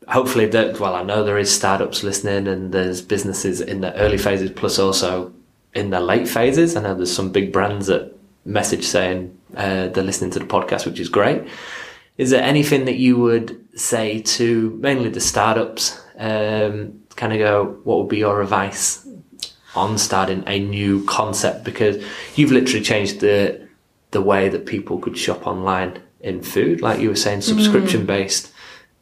hopefully 0.06 0.46
that 0.46 0.78
well, 0.78 0.94
I 0.94 1.02
know 1.02 1.24
there 1.24 1.38
is 1.38 1.52
startups 1.54 2.02
listening 2.04 2.46
and 2.46 2.72
there's 2.72 3.00
businesses 3.02 3.60
in 3.60 3.80
the 3.80 3.94
early 3.96 4.18
phases 4.18 4.50
plus 4.52 4.78
also 4.78 5.32
in 5.74 5.90
the 5.90 6.00
late 6.00 6.28
phases. 6.28 6.76
I 6.76 6.82
know 6.82 6.94
there's 6.94 7.14
some 7.14 7.32
big 7.32 7.52
brands 7.52 7.88
that 7.88 8.14
message 8.44 8.84
saying 8.84 9.36
uh, 9.56 9.88
they're 9.88 10.04
listening 10.04 10.30
to 10.32 10.38
the 10.38 10.44
podcast, 10.44 10.86
which 10.86 11.00
is 11.00 11.08
great. 11.08 11.42
Is 12.18 12.30
there 12.30 12.42
anything 12.44 12.84
that 12.84 12.96
you 12.96 13.16
would 13.18 13.66
say 13.76 14.20
to 14.20 14.78
mainly 14.80 15.08
the 15.10 15.20
startups? 15.20 16.00
Um, 16.16 17.00
kind 17.16 17.32
of 17.32 17.38
go, 17.38 17.80
what 17.84 17.98
would 17.98 18.08
be 18.08 18.18
your 18.18 18.42
advice 18.42 19.06
on 19.74 19.98
starting 19.98 20.44
a 20.46 20.58
new 20.58 21.04
concept? 21.04 21.64
Because 21.64 22.02
you've 22.36 22.52
literally 22.52 22.84
changed 22.84 23.20
the 23.20 23.68
the 24.10 24.22
way 24.22 24.48
that 24.48 24.64
people 24.64 24.98
could 24.98 25.18
shop 25.18 25.46
online 25.46 26.00
in 26.20 26.40
food. 26.40 26.80
Like 26.80 27.00
you 27.00 27.08
were 27.08 27.16
saying, 27.16 27.40
mm. 27.40 27.42
subscription 27.42 28.06
based 28.06 28.52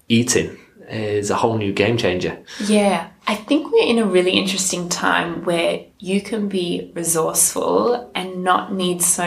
eating 0.09 0.59
is 0.89 1.31
a 1.31 1.37
whole 1.37 1.57
new 1.59 1.73
game 1.73 1.97
changer. 1.97 2.39
Yeah, 2.65 3.11
I 3.27 3.37
think 3.37 3.71
we're 3.73 3.87
in 3.87 3.99
a 3.99 4.07
really 4.07 4.33
interesting 4.33 4.89
time 4.89 5.45
where 5.45 5.85
you 6.03 6.21
can 6.21 6.49
be 6.49 6.91
resourceful 6.97 8.11
and 8.17 8.43
not 8.43 8.73
need 8.73 9.01
so 9.01 9.25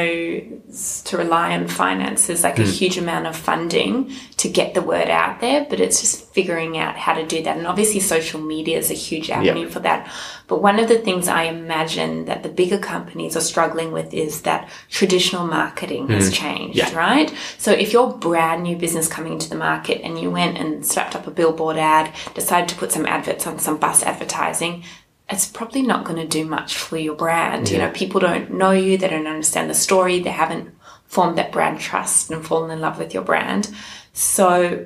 to 1.05 1.17
rely 1.17 1.53
on 1.53 1.69
finances 1.69 2.43
like 2.43 2.60
a 2.60 2.63
hmm. 2.63 2.69
huge 2.69 2.97
amount 2.97 3.25
of 3.25 3.34
funding 3.34 4.12
to 4.36 4.49
get 4.49 4.73
the 4.73 4.81
word 4.81 5.10
out 5.10 5.39
there 5.39 5.65
but 5.69 5.79
it's 5.79 6.01
just 6.01 6.27
figuring 6.34 6.77
out 6.77 6.97
how 6.97 7.13
to 7.13 7.25
do 7.25 7.41
that. 7.43 7.55
And 7.55 7.65
obviously 7.65 8.01
social 8.01 8.41
media 8.41 8.77
is 8.77 8.91
a 8.91 8.93
huge 8.93 9.29
avenue 9.29 9.69
for 9.69 9.79
that. 9.79 10.12
But 10.47 10.62
one 10.62 10.77
of 10.77 10.89
the 10.89 10.97
things 10.97 11.29
i 11.29 11.43
imagine 11.43 12.25
that 12.25 12.43
the 12.43 12.49
bigger 12.49 12.77
companies 12.77 13.38
are 13.38 13.41
struggling 13.41 13.93
with 13.93 14.13
is 14.13 14.41
that 14.41 14.69
traditional 14.89 15.47
marketing 15.47 16.10
has 16.10 16.27
hmm. 16.27 16.34
changed 16.34 16.77
Yeah. 16.77 16.93
right? 16.93 17.34
So 17.58 17.71
if 17.71 17.93
you're 17.93 18.12
brand 18.12 18.63
new 18.63 18.75
business 18.75 19.08
coming 19.08 19.31
into 19.31 19.49
the 19.49 19.55
market 19.55 20.01
and 20.01 20.19
you 20.19 20.29
went 20.29 20.58
and 20.58 20.86
slapped 20.86 21.15
up 21.15 21.25
a 21.25 21.31
billboard 21.31 21.77
ad 21.77 22.13
decided 22.34 22.67
to 22.67 22.75
put 22.75 22.91
some 22.91 23.05
adverts 23.05 23.47
on 23.47 23.60
some 23.60 23.77
bus 23.86 24.04
advertising 24.04 24.84
it's 25.30 25.48
probably 25.48 25.82
not 25.82 26.06
going 26.06 26.19
to 26.21 26.28
do 26.28 26.45
much 26.45 26.76
for 26.78 26.98
your 26.98 27.15
brand. 27.15 27.69
You 27.69 27.80
know, 27.80 27.89
people 27.91 28.19
don't 28.19 28.54
know 28.54 28.71
you, 28.71 28.98
they 28.98 29.08
don't 29.08 29.26
understand 29.26 29.69
the 29.69 29.74
story, 29.74 30.19
they 30.19 30.30
haven't 30.30 30.76
formed 31.06 31.38
that 31.38 31.52
brand 31.52 31.80
trust 31.80 32.30
and 32.30 32.45
fallen 32.45 32.71
in 32.71 32.82
love 32.82 33.00
with 33.00 33.13
your 33.13 33.24
brand. 33.24 33.74
So, 34.13 34.86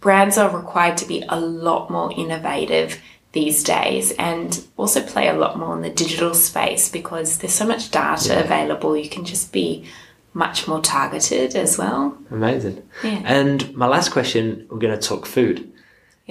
brands 0.00 0.36
are 0.36 0.54
required 0.54 0.98
to 0.98 1.06
be 1.06 1.24
a 1.28 1.40
lot 1.40 1.90
more 1.90 2.12
innovative 2.12 3.00
these 3.32 3.62
days 3.62 4.12
and 4.12 4.66
also 4.76 5.02
play 5.02 5.28
a 5.28 5.34
lot 5.34 5.58
more 5.58 5.74
in 5.76 5.82
the 5.82 5.90
digital 5.90 6.34
space 6.34 6.90
because 6.90 7.38
there's 7.38 7.54
so 7.54 7.66
much 7.66 7.90
data 7.90 8.42
available. 8.42 8.96
You 8.96 9.08
can 9.08 9.24
just 9.24 9.52
be 9.52 9.86
much 10.34 10.68
more 10.68 10.80
targeted 10.80 11.54
as 11.54 11.78
well. 11.78 12.16
Amazing. 12.30 12.86
Yeah. 13.02 13.22
And 13.24 13.74
my 13.74 13.86
last 13.86 14.10
question, 14.10 14.66
we're 14.68 14.78
going 14.78 14.98
to 14.98 15.08
talk 15.08 15.26
food. 15.26 15.72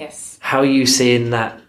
Yes. 0.00 0.38
How 0.40 0.60
are 0.60 0.64
you 0.64 0.86
seeing 0.86 1.30
that 1.30 1.60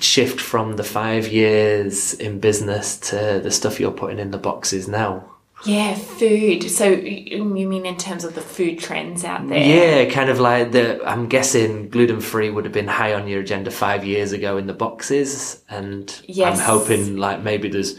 shift 0.00 0.40
from 0.40 0.74
the 0.74 0.82
five 0.82 1.28
years 1.28 2.12
in 2.14 2.40
business 2.40 2.98
to 3.10 3.40
the 3.42 3.50
stuff 3.52 3.78
you're 3.78 3.92
putting 3.92 4.18
in 4.18 4.32
the 4.32 4.38
boxes 4.38 4.88
now? 4.88 5.30
Yeah, 5.64 5.94
food. 5.94 6.68
So, 6.68 6.90
you 6.90 7.44
mean 7.44 7.86
in 7.86 7.96
terms 7.96 8.24
of 8.24 8.34
the 8.34 8.40
food 8.40 8.80
trends 8.80 9.24
out 9.24 9.48
there? 9.48 9.58
Yeah, 9.58 10.10
kind 10.10 10.28
of 10.28 10.40
like 10.40 10.72
the. 10.72 11.00
I'm 11.06 11.28
guessing 11.28 11.88
gluten 11.88 12.20
free 12.20 12.50
would 12.50 12.64
have 12.64 12.74
been 12.74 12.88
high 12.88 13.14
on 13.14 13.28
your 13.28 13.40
agenda 13.40 13.70
five 13.70 14.04
years 14.04 14.32
ago 14.32 14.58
in 14.58 14.66
the 14.66 14.74
boxes, 14.74 15.62
and 15.70 16.20
Yes. 16.26 16.58
I'm 16.58 16.64
hoping 16.66 17.16
like 17.16 17.40
maybe 17.42 17.68
there's 17.68 17.94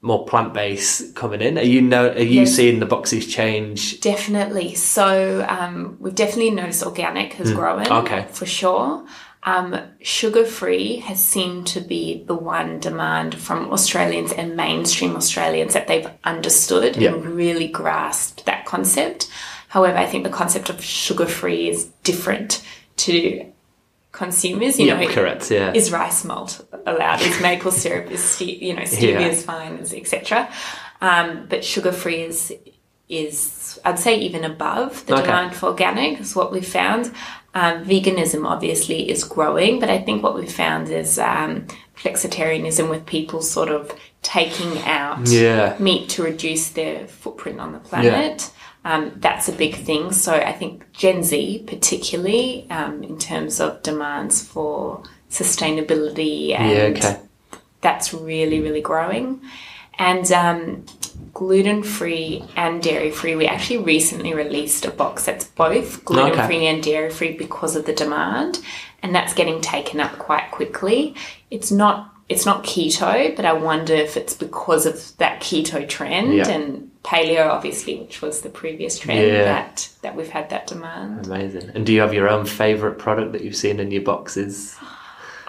more 0.00 0.24
plant 0.26 0.54
based 0.54 1.14
coming 1.14 1.40
in. 1.40 1.58
Are 1.58 1.62
you 1.62 1.80
know? 1.82 2.08
Are 2.10 2.18
you 2.18 2.40
Yes. 2.42 2.54
seeing 2.54 2.78
the 2.80 2.86
boxes 2.86 3.26
change? 3.26 4.00
Definitely. 4.00 4.74
So 4.74 5.44
um, 5.48 5.96
we've 6.00 6.14
definitely 6.14 6.52
noticed 6.52 6.84
organic 6.84 7.34
has 7.34 7.52
grown. 7.52 7.84
Hmm. 7.86 7.92
Okay. 7.92 8.26
For 8.30 8.46
sure. 8.46 9.04
Um, 9.44 9.76
sugar 10.02 10.44
free 10.44 10.96
has 10.96 11.24
seemed 11.24 11.68
to 11.68 11.80
be 11.80 12.24
the 12.26 12.34
one 12.34 12.80
demand 12.80 13.36
from 13.36 13.70
Australians 13.72 14.32
and 14.32 14.56
mainstream 14.56 15.16
Australians 15.16 15.74
that 15.74 15.86
they've 15.86 16.08
understood 16.24 16.96
Yeah. 16.96 17.14
and 17.14 17.24
really 17.24 17.68
grasped 17.68 18.44
that 18.46 18.66
concept. 18.66 19.28
However, 19.68 19.96
I 19.96 20.06
think 20.06 20.24
the 20.24 20.30
concept 20.30 20.70
of 20.70 20.82
sugar 20.82 21.26
free 21.26 21.68
is 21.68 21.84
different 22.02 22.62
to 22.98 23.46
consumers. 24.22 24.78
You 24.78 24.86
Yeah, 24.88 25.00
know, 25.00 25.08
correct, 25.18 25.50
yeah. 25.50 25.72
Is 25.80 25.90
rice 25.92 26.24
malt 26.24 26.52
allowed? 26.86 27.20
Is 27.22 27.40
maple 27.40 27.70
syrup? 27.82 28.10
Is 28.10 28.22
ste- 28.22 28.60
you 28.66 28.74
know 28.74 28.82
stevia 28.82 29.20
Yeah. 29.20 29.28
is 29.34 29.44
fine? 29.44 29.74
Etc. 29.78 30.48
Um, 31.00 31.46
but 31.50 31.64
sugar 31.64 31.92
free 31.92 32.22
is 32.30 32.40
is 33.08 33.78
I'd 33.86 33.98
say 33.98 34.18
even 34.28 34.44
above 34.44 35.06
the 35.06 35.14
Okay. 35.14 35.22
demand 35.22 35.54
for 35.56 35.66
organic 35.66 36.20
is 36.20 36.36
what 36.36 36.52
we've 36.52 36.66
found. 36.82 37.04
Um, 37.54 37.84
veganism 37.84 38.44
obviously 38.54 39.08
is 39.10 39.24
growing, 39.24 39.80
but 39.80 39.88
I 39.88 39.98
think 40.06 40.22
what 40.22 40.34
we've 40.34 40.52
found 40.52 40.84
is 40.90 41.18
um, 41.18 41.66
flexitarianism 41.96 42.90
with 42.90 43.06
people 43.06 43.40
sort 43.42 43.70
of 43.70 43.92
taking 44.22 44.72
out 44.84 45.26
Yeah. 45.28 45.74
meat 45.78 46.08
to 46.10 46.22
reduce 46.22 46.68
their 46.70 47.06
footprint 47.08 47.58
on 47.60 47.72
the 47.72 47.78
planet. 47.78 48.50
Um, 48.88 49.12
that's 49.16 49.48
a 49.48 49.52
big 49.52 49.74
thing. 49.76 50.12
So 50.12 50.32
I 50.32 50.52
think 50.52 50.90
Gen 50.92 51.22
Z, 51.22 51.64
particularly 51.66 52.66
um, 52.70 53.02
in 53.04 53.18
terms 53.18 53.60
of 53.60 53.82
demands 53.82 54.42
for 54.42 55.02
sustainability, 55.30 56.58
and 56.58 56.96
Yeah, 56.96 57.08
okay. 57.10 57.20
that's 57.82 58.14
really, 58.14 58.60
really 58.60 58.80
growing. 58.80 59.42
And 59.98 60.30
um, 60.32 60.86
gluten 61.34 61.82
free 61.82 62.44
and 62.56 62.82
dairy 62.82 63.10
free. 63.10 63.34
We 63.36 63.46
actually 63.46 63.78
recently 63.78 64.32
released 64.32 64.86
a 64.86 64.90
box 64.90 65.26
that's 65.26 65.44
both 65.44 66.04
gluten 66.04 66.46
free 66.46 66.66
and 66.66 66.82
dairy 66.82 67.10
free 67.10 67.32
because 67.32 67.76
of 67.76 67.84
the 67.84 67.92
demand, 67.92 68.60
and 69.02 69.14
that's 69.14 69.34
getting 69.34 69.60
taken 69.60 70.00
up 70.00 70.12
quite 70.18 70.50
quickly. 70.50 71.14
It's 71.50 71.70
not 71.70 72.14
it's 72.28 72.44
not 72.44 72.62
keto, 72.62 73.34
but 73.36 73.44
I 73.44 73.54
wonder 73.54 73.94
if 73.94 74.16
it's 74.16 74.34
because 74.34 74.84
of 74.86 75.16
that 75.18 75.40
keto 75.40 75.88
trend 75.88 76.34
Yeah. 76.34 76.48
and 76.48 76.90
paleo, 77.08 77.44
obviously, 77.56 77.94
which 78.02 78.20
was 78.22 78.34
the 78.42 78.50
previous 78.62 78.98
trend 78.98 79.20
Yeah. 79.26 79.44
that 79.44 79.88
that 80.02 80.14
we've 80.16 80.28
had 80.38 80.46
that 80.50 80.66
demand. 80.66 81.26
Amazing. 81.26 81.70
And 81.74 81.84
do 81.86 81.92
you 81.94 82.00
have 82.04 82.12
your 82.14 82.28
own 82.34 82.44
favourite 82.46 82.98
product 82.98 83.32
that 83.32 83.42
you've 83.44 83.56
seen 83.64 83.80
in 83.80 83.90
your 83.90 84.02
boxes? 84.12 84.76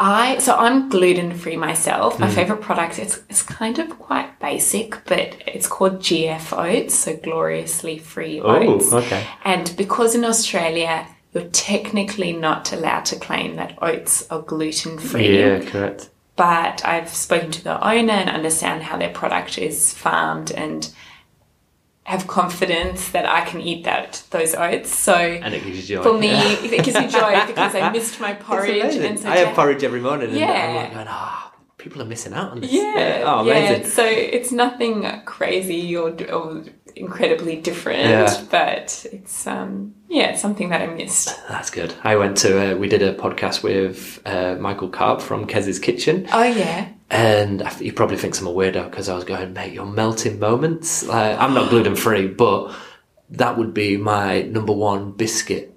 I 0.02 0.38
so 0.40 0.56
I'm 0.56 0.88
gluten 0.90 1.34
free 1.34 1.58
myself. 1.58 2.16
Mm. 2.16 2.20
My 2.22 2.30
favorite 2.30 2.62
product 2.62 3.00
it's 3.00 3.20
it's 3.30 3.44
kind 3.44 3.78
of 3.80 3.88
quite 4.00 4.40
basic, 4.40 4.90
but 5.06 5.36
it's 5.56 5.68
called 5.68 6.00
GF 6.00 6.46
oats, 6.58 6.96
so 6.96 7.16
gloriously 7.18 7.98
free 7.98 8.40
Oh, 8.40 8.56
oats. 8.76 8.94
okay. 8.94 9.24
And 9.44 9.66
because 9.76 10.16
in 10.16 10.24
Australia 10.24 11.06
you're 11.34 11.44
technically 11.52 12.32
not 12.34 12.72
allowed 12.74 13.06
to 13.06 13.16
claim 13.28 13.56
that 13.58 13.78
oats 13.82 14.14
are 14.32 14.42
gluten 14.42 14.98
free. 14.98 15.38
Yeah, 15.40 15.60
correct. 15.60 16.10
But 16.38 16.84
I've 16.86 17.10
spoken 17.10 17.52
to 17.52 17.64
the 17.64 17.78
owner 17.86 18.14
and 18.14 18.30
understand 18.30 18.82
how 18.84 18.96
their 18.98 19.14
product 19.22 19.58
is 19.58 19.94
farmed 19.94 20.50
and 20.52 20.90
have 22.10 22.26
confidence 22.28 23.10
that 23.16 23.26
I 23.40 23.42
can 23.50 23.60
eat 23.62 23.84
that 23.86 24.24
those 24.32 24.56
oats. 24.56 24.92
So 25.08 25.14
And 25.46 25.54
it 25.54 25.64
gives 25.64 25.78
you 25.90 25.98
joy. 25.98 26.04
for 26.04 26.18
me, 26.18 26.30
Yeah. 26.30 26.74
it 26.78 26.84
gives 26.86 26.98
me 26.98 27.08
joy 27.08 27.34
because 27.48 27.76
I 27.76 27.90
missed 27.92 28.20
my 28.20 28.34
porridge. 28.34 28.96
And 28.96 29.20
so 29.20 29.30
I 29.30 29.38
have 29.44 29.56
porridge 29.56 29.84
every 29.84 30.02
morning 30.02 30.30
and 30.30 30.38
I'm 30.38 30.50
Yeah. 30.50 30.82
like 30.84 30.94
going, 30.96 31.08
ah, 31.08 31.52
people 31.78 32.02
are 32.02 32.06
missing 32.14 32.34
out 32.34 32.50
on 32.54 32.62
this. 32.62 32.72
Yeah, 32.72 33.24
Oh, 33.26 33.44
yeah. 33.46 33.84
So 33.84 34.04
it's 34.06 34.52
nothing 34.52 34.96
crazy 35.26 35.96
or, 35.96 36.10
or 36.38 36.64
incredibly 36.96 37.56
different, 37.58 38.10
Yeah. 38.10 38.42
but 38.50 39.06
it's 39.14 39.46
um 39.48 39.94
yeah, 40.08 40.32
it's 40.32 40.42
something 40.42 40.70
that 40.70 40.82
I 40.82 40.88
missed. 40.88 41.28
That's 41.48 41.70
good. 41.70 41.94
I 42.04 42.16
went 42.16 42.36
to, 42.38 42.50
uh, 42.74 42.76
we 42.82 42.88
did 42.90 43.04
a 43.04 43.14
podcast 43.14 43.62
with 43.62 44.20
uh, 44.26 44.56
Michael 44.60 44.90
Karp 44.90 45.22
from 45.22 45.46
Kez's 45.46 45.78
Kitchen. 45.78 46.28
Oh 46.34 46.42
yeah, 46.64 46.88
And 47.12 47.64
I 47.64 47.70
he 47.74 47.92
probably 47.92 48.18
thinks 48.18 48.40
I'm 48.40 48.48
a 48.48 48.52
weirdo 48.54 48.90
because 48.90 49.10
I 49.10 49.16
was 49.16 49.24
going, 49.24 49.54
mate, 49.54 49.74
you're 49.74 49.86
melting 49.86 50.40
moments. 50.40 51.04
Like, 51.06 51.40
I'm 51.40 51.54
not 51.56 51.70
gluten 51.70 51.96
free, 51.96 52.28
but 52.28 52.72
that 53.32 53.58
would 53.58 53.74
be 53.74 53.98
my 53.98 54.44
number 54.44 54.74
one 54.74 55.12
biscuit. 55.12 55.76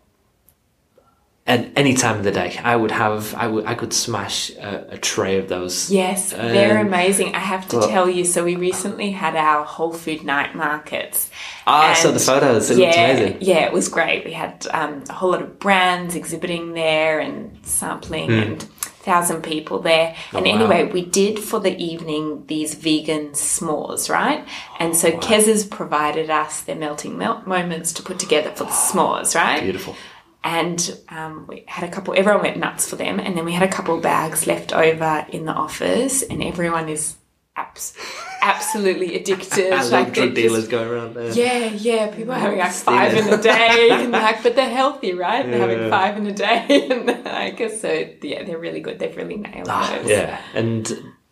And 1.45 1.73
any 1.77 1.95
time 1.95 2.18
of 2.18 2.25
the 2.25 2.31
day, 2.31 2.57
I 2.62 2.77
would 2.77 2.92
have, 2.92 3.35
I 3.35 3.49
would, 3.49 3.66
I 3.66 3.75
could 3.75 3.92
smash 3.92 4.51
a, 4.51 4.92
a 4.92 4.99
tray 4.99 5.38
of 5.38 5.49
those. 5.49 5.90
yes, 5.90 6.31
they're 6.31 6.79
Um, 6.79 6.87
amazing. 6.87 7.35
I 7.35 7.40
have 7.40 7.66
to 7.71 7.81
but- 7.81 7.88
tell 7.90 8.09
you. 8.09 8.25
So 8.25 8.45
we 8.45 8.55
recently 8.55 9.11
had 9.11 9.35
our 9.35 9.64
Whole 9.64 9.92
Food 9.92 10.23
night 10.23 10.55
markets. 10.55 11.31
Ah, 11.66 11.90
I 11.90 11.95
saw 11.95 12.12
the 12.12 12.21
photos. 12.21 12.71
It 12.71 12.79
yeah, 12.79 12.87
looked 12.87 12.99
amazing. 12.99 13.38
Yeah, 13.40 13.64
it 13.66 13.73
was 13.73 13.88
great. 13.88 14.25
We 14.25 14.33
had 14.35 14.66
um, 14.71 15.03
a 15.09 15.12
whole 15.14 15.31
lot 15.33 15.42
of 15.42 15.59
brands 15.59 16.14
exhibiting 16.14 16.75
there 16.75 17.18
and 17.18 17.59
sampling 17.64 18.31
and 18.31 18.64
thousand 19.03 19.43
people 19.43 19.81
there. 19.81 20.15
and. 20.33 20.47
Oh, 20.47 20.51
wow. 20.51 20.57
anyway, 20.57 20.93
we 20.93 21.05
did 21.05 21.38
for 21.38 21.61
the 21.61 21.77
evening 21.77 22.45
these 22.47 22.75
vegan 22.75 23.31
s'mores, 23.31 24.09
right? 24.11 24.47
And 24.79 24.97
so 24.97 25.17
Kez's 25.19 25.65
provided 25.65 26.31
us 26.31 26.61
their 26.62 26.77
melting 26.77 27.19
melt 27.19 27.47
moments 27.47 27.93
to 27.95 28.03
put 28.03 28.19
together 28.19 28.51
for 28.51 28.65
the 28.65 28.71
s'mores, 28.71 29.35
right? 29.35 29.62
Beautiful. 29.62 29.97
and 30.45 30.99
um, 31.09 31.47
we 31.47 31.65
had 31.69 31.88
a 31.88 31.93
couple 31.93 32.15
everyone 32.17 32.43
went 32.43 32.57
nuts 32.57 32.88
for 32.88 32.97
them 32.97 33.21
and 33.21 33.37
then 33.37 33.45
we 33.45 33.53
had 33.53 33.62
a 33.62 33.73
couple 33.73 34.01
bags 34.01 34.47
left 34.47 34.73
over 34.73 35.25
in 35.31 35.45
the 35.45 35.53
office 35.53 36.23
and 36.23 36.43
everyone 36.43 36.88
is 36.88 37.17
abs- 37.57 37.97
absolutely 38.41 39.15
addicted 39.17 39.73
I 39.73 39.83
like 39.88 40.12
drug 40.15 40.35
dealers 40.35 40.61
just- 40.61 40.71
going 40.71 40.88
around 40.88 41.15
there. 41.15 41.33
yeah 41.33 41.67
yeah 41.67 42.15
people 42.15 42.33
are 42.33 42.38
having 42.38 42.59
like 42.59 42.73
five 42.73 43.15
in 43.15 43.29
a 43.33 43.41
day 43.41 43.88
and 43.93 44.12
like 44.12 44.43
but 44.43 44.57
they're 44.57 44.71
healthy 44.71 45.12
right 45.12 45.45
they're 45.45 45.61
having 45.61 45.91
five 45.91 46.17
in 46.17 46.27
a 46.27 46.33
day 46.33 46.67
and 46.91 47.25
like 47.25 47.59
so 47.71 48.07
yeah 48.23 48.43
they're 48.45 48.59
really 48.59 48.81
good 48.81 48.99
they've 48.99 49.17
really 49.17 49.37
nailed 49.37 49.69
Ah, 49.69 50.01
Yeah, 50.05 50.41
and 50.55 50.91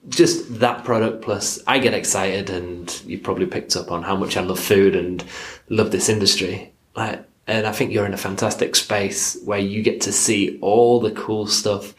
just 0.09 0.61
that 0.61 0.85
product 0.85 1.23
plus 1.23 1.59
I 1.67 1.79
get 1.79 1.95
excited 1.95 2.49
and 2.51 3.03
you've 3.07 3.23
probably 3.23 3.47
picked 3.47 3.77
up 3.77 3.91
on 3.91 4.03
how 4.03 4.17
much 4.17 4.37
I 4.37 4.41
love 4.41 4.59
food 4.59 4.97
and 4.97 5.23
love 5.69 5.91
this 5.91 6.09
industry. 6.09 6.73
Like 6.97 7.23
and 7.47 7.67
I 7.67 7.73
think 7.73 7.93
you're 7.93 8.07
in 8.07 8.15
a 8.15 8.19
fantastic 8.19 8.77
space 8.77 9.37
where 9.45 9.59
you 9.59 9.83
get 9.83 10.01
to 10.03 10.13
see 10.13 10.59
all 10.63 11.01
the 11.01 11.11
cool 11.11 11.47
stuff 11.47 11.95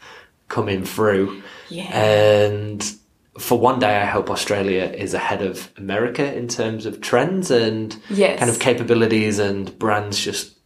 coming 0.48 0.84
through. 0.84 1.42
Yeah. 1.68 1.84
And 1.96 2.92
for 3.38 3.58
one 3.58 3.78
day 3.78 3.96
I 4.00 4.04
hope 4.04 4.30
Australia 4.30 4.84
is 4.84 5.14
ahead 5.14 5.42
of 5.42 5.70
America 5.78 6.34
in 6.34 6.48
terms 6.48 6.84
of 6.86 7.00
trends 7.00 7.50
and 7.50 7.96
Yes. 8.10 8.38
kind 8.38 8.50
of 8.50 8.58
capabilities 8.58 9.38
and 9.38 9.76
brands 9.78 10.22
just 10.22 10.58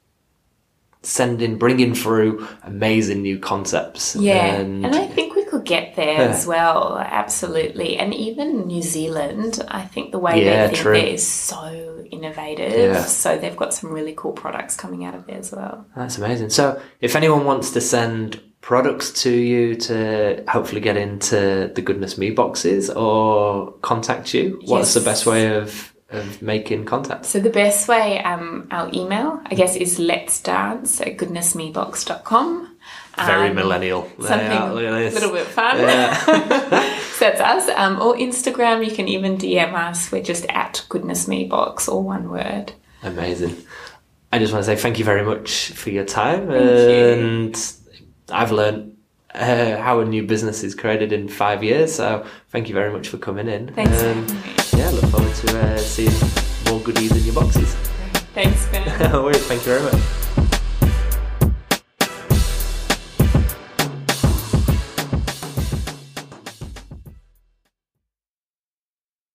sending 1.02 1.56
bringing 1.56 1.94
through 1.94 2.46
amazing 2.64 3.22
new 3.22 3.38
concepts. 3.38 4.16
Yeah, 4.16 4.56
And, 4.56 4.84
and, 4.84 4.96
I 4.96 5.06
think 5.06 5.36
we 5.36 5.44
could 5.44 5.64
get 5.64 5.94
there 5.94 6.14
Yeah. 6.14 6.28
as 6.30 6.44
well, 6.46 6.98
absolutely. 6.98 7.96
And 7.96 8.12
even 8.12 8.66
New 8.66 8.82
Zealand, 8.82 9.64
I 9.68 9.82
think 9.82 10.10
the 10.10 10.18
way 10.18 10.44
Yeah, 10.44 10.66
they 10.66 10.72
think 10.74 10.78
true. 10.82 10.94
there 10.94 11.06
is 11.06 11.24
so 11.24 12.04
innovative. 12.10 12.72
Yeah. 12.94 13.02
So 13.04 13.38
they've 13.38 13.56
got 13.56 13.72
some 13.74 13.92
really 13.92 14.14
cool 14.16 14.32
products 14.32 14.74
coming 14.74 15.04
out 15.04 15.14
of 15.14 15.26
there 15.28 15.38
as 15.38 15.52
well. 15.52 15.86
That's 15.96 16.18
amazing. 16.18 16.50
So, 16.50 16.80
if 17.00 17.14
anyone 17.14 17.44
wants 17.44 17.70
to 17.72 17.80
send 17.80 18.40
products 18.66 19.12
to 19.12 19.30
you 19.30 19.76
to 19.76 20.42
hopefully 20.48 20.80
get 20.80 20.96
into 20.96 21.70
the 21.76 21.80
Goodness 21.80 22.18
Me 22.18 22.30
boxes 22.30 22.90
or 22.90 23.70
contact 23.82 24.34
you, 24.34 24.60
what's 24.64 24.92
the 24.92 25.00
best 25.00 25.24
way 25.24 25.54
of, 25.54 25.94
of 26.10 26.42
making 26.42 26.84
contact? 26.84 27.26
So 27.26 27.38
the 27.38 27.48
best 27.48 27.86
way, 27.86 28.20
um, 28.24 28.66
our 28.72 28.90
email, 28.92 29.40
I 29.46 29.54
guess, 29.54 29.76
is 29.76 30.00
let's 30.00 30.40
dance 30.42 31.00
at 31.00 31.16
goodnessmebox.com. 31.16 32.76
Very 33.24 33.50
Um, 33.50 33.54
millennial. 33.54 34.10
Something 34.20 34.58
a 34.58 34.74
look 34.74 34.84
at 34.84 34.98
this. 34.98 35.14
little 35.14 35.30
bit 35.32 35.46
fun. 35.46 35.78
Yeah. 35.78 36.16
so 37.12 37.20
that's 37.20 37.40
us. 37.40 37.68
Um, 37.68 38.00
or 38.00 38.16
Instagram, 38.16 38.84
you 38.84 38.90
can 38.92 39.06
even 39.06 39.38
DM 39.38 39.74
us. 39.74 40.10
We're 40.10 40.24
just 40.24 40.44
at 40.48 40.84
Goodness 40.88 41.28
Me 41.28 41.44
Box, 41.44 41.88
all 41.88 42.02
one 42.02 42.30
word. 42.30 42.72
Amazing. 43.04 43.58
I 44.32 44.40
just 44.40 44.52
want 44.52 44.64
to 44.64 44.74
say 44.74 44.74
thank 44.74 44.98
you 44.98 45.04
very 45.04 45.24
much 45.24 45.70
for 45.70 45.90
your 45.90 46.04
time. 46.04 46.48
Thank 46.48 47.56
you. 47.56 47.85
I've 48.30 48.52
learned 48.52 48.96
uh, 49.34 49.76
how 49.76 50.00
a 50.00 50.04
new 50.04 50.22
business 50.26 50.64
is 50.64 50.74
created 50.74 51.12
in 51.12 51.28
five 51.28 51.62
years. 51.62 51.94
So, 51.94 52.26
thank 52.48 52.68
you 52.68 52.74
very 52.74 52.92
much 52.92 53.08
for 53.08 53.18
coming 53.18 53.48
in. 53.48 53.72
Thanks 53.74 54.00
having 54.00 54.26
yeah, 54.78 54.90
look 54.90 55.04
forward 55.10 55.34
to 55.34 55.60
uh, 55.60 55.76
seeing 55.78 56.12
more 56.68 56.80
goodies 56.80 57.12
in 57.12 57.24
your 57.24 57.34
boxes. 57.34 57.74
Thanks, 58.34 58.66
Ben. 58.70 58.86
no 59.12 59.24
worries. 59.24 59.46
Thank 59.46 59.64
you 59.66 59.78
very 59.78 59.82
much. 59.82 60.15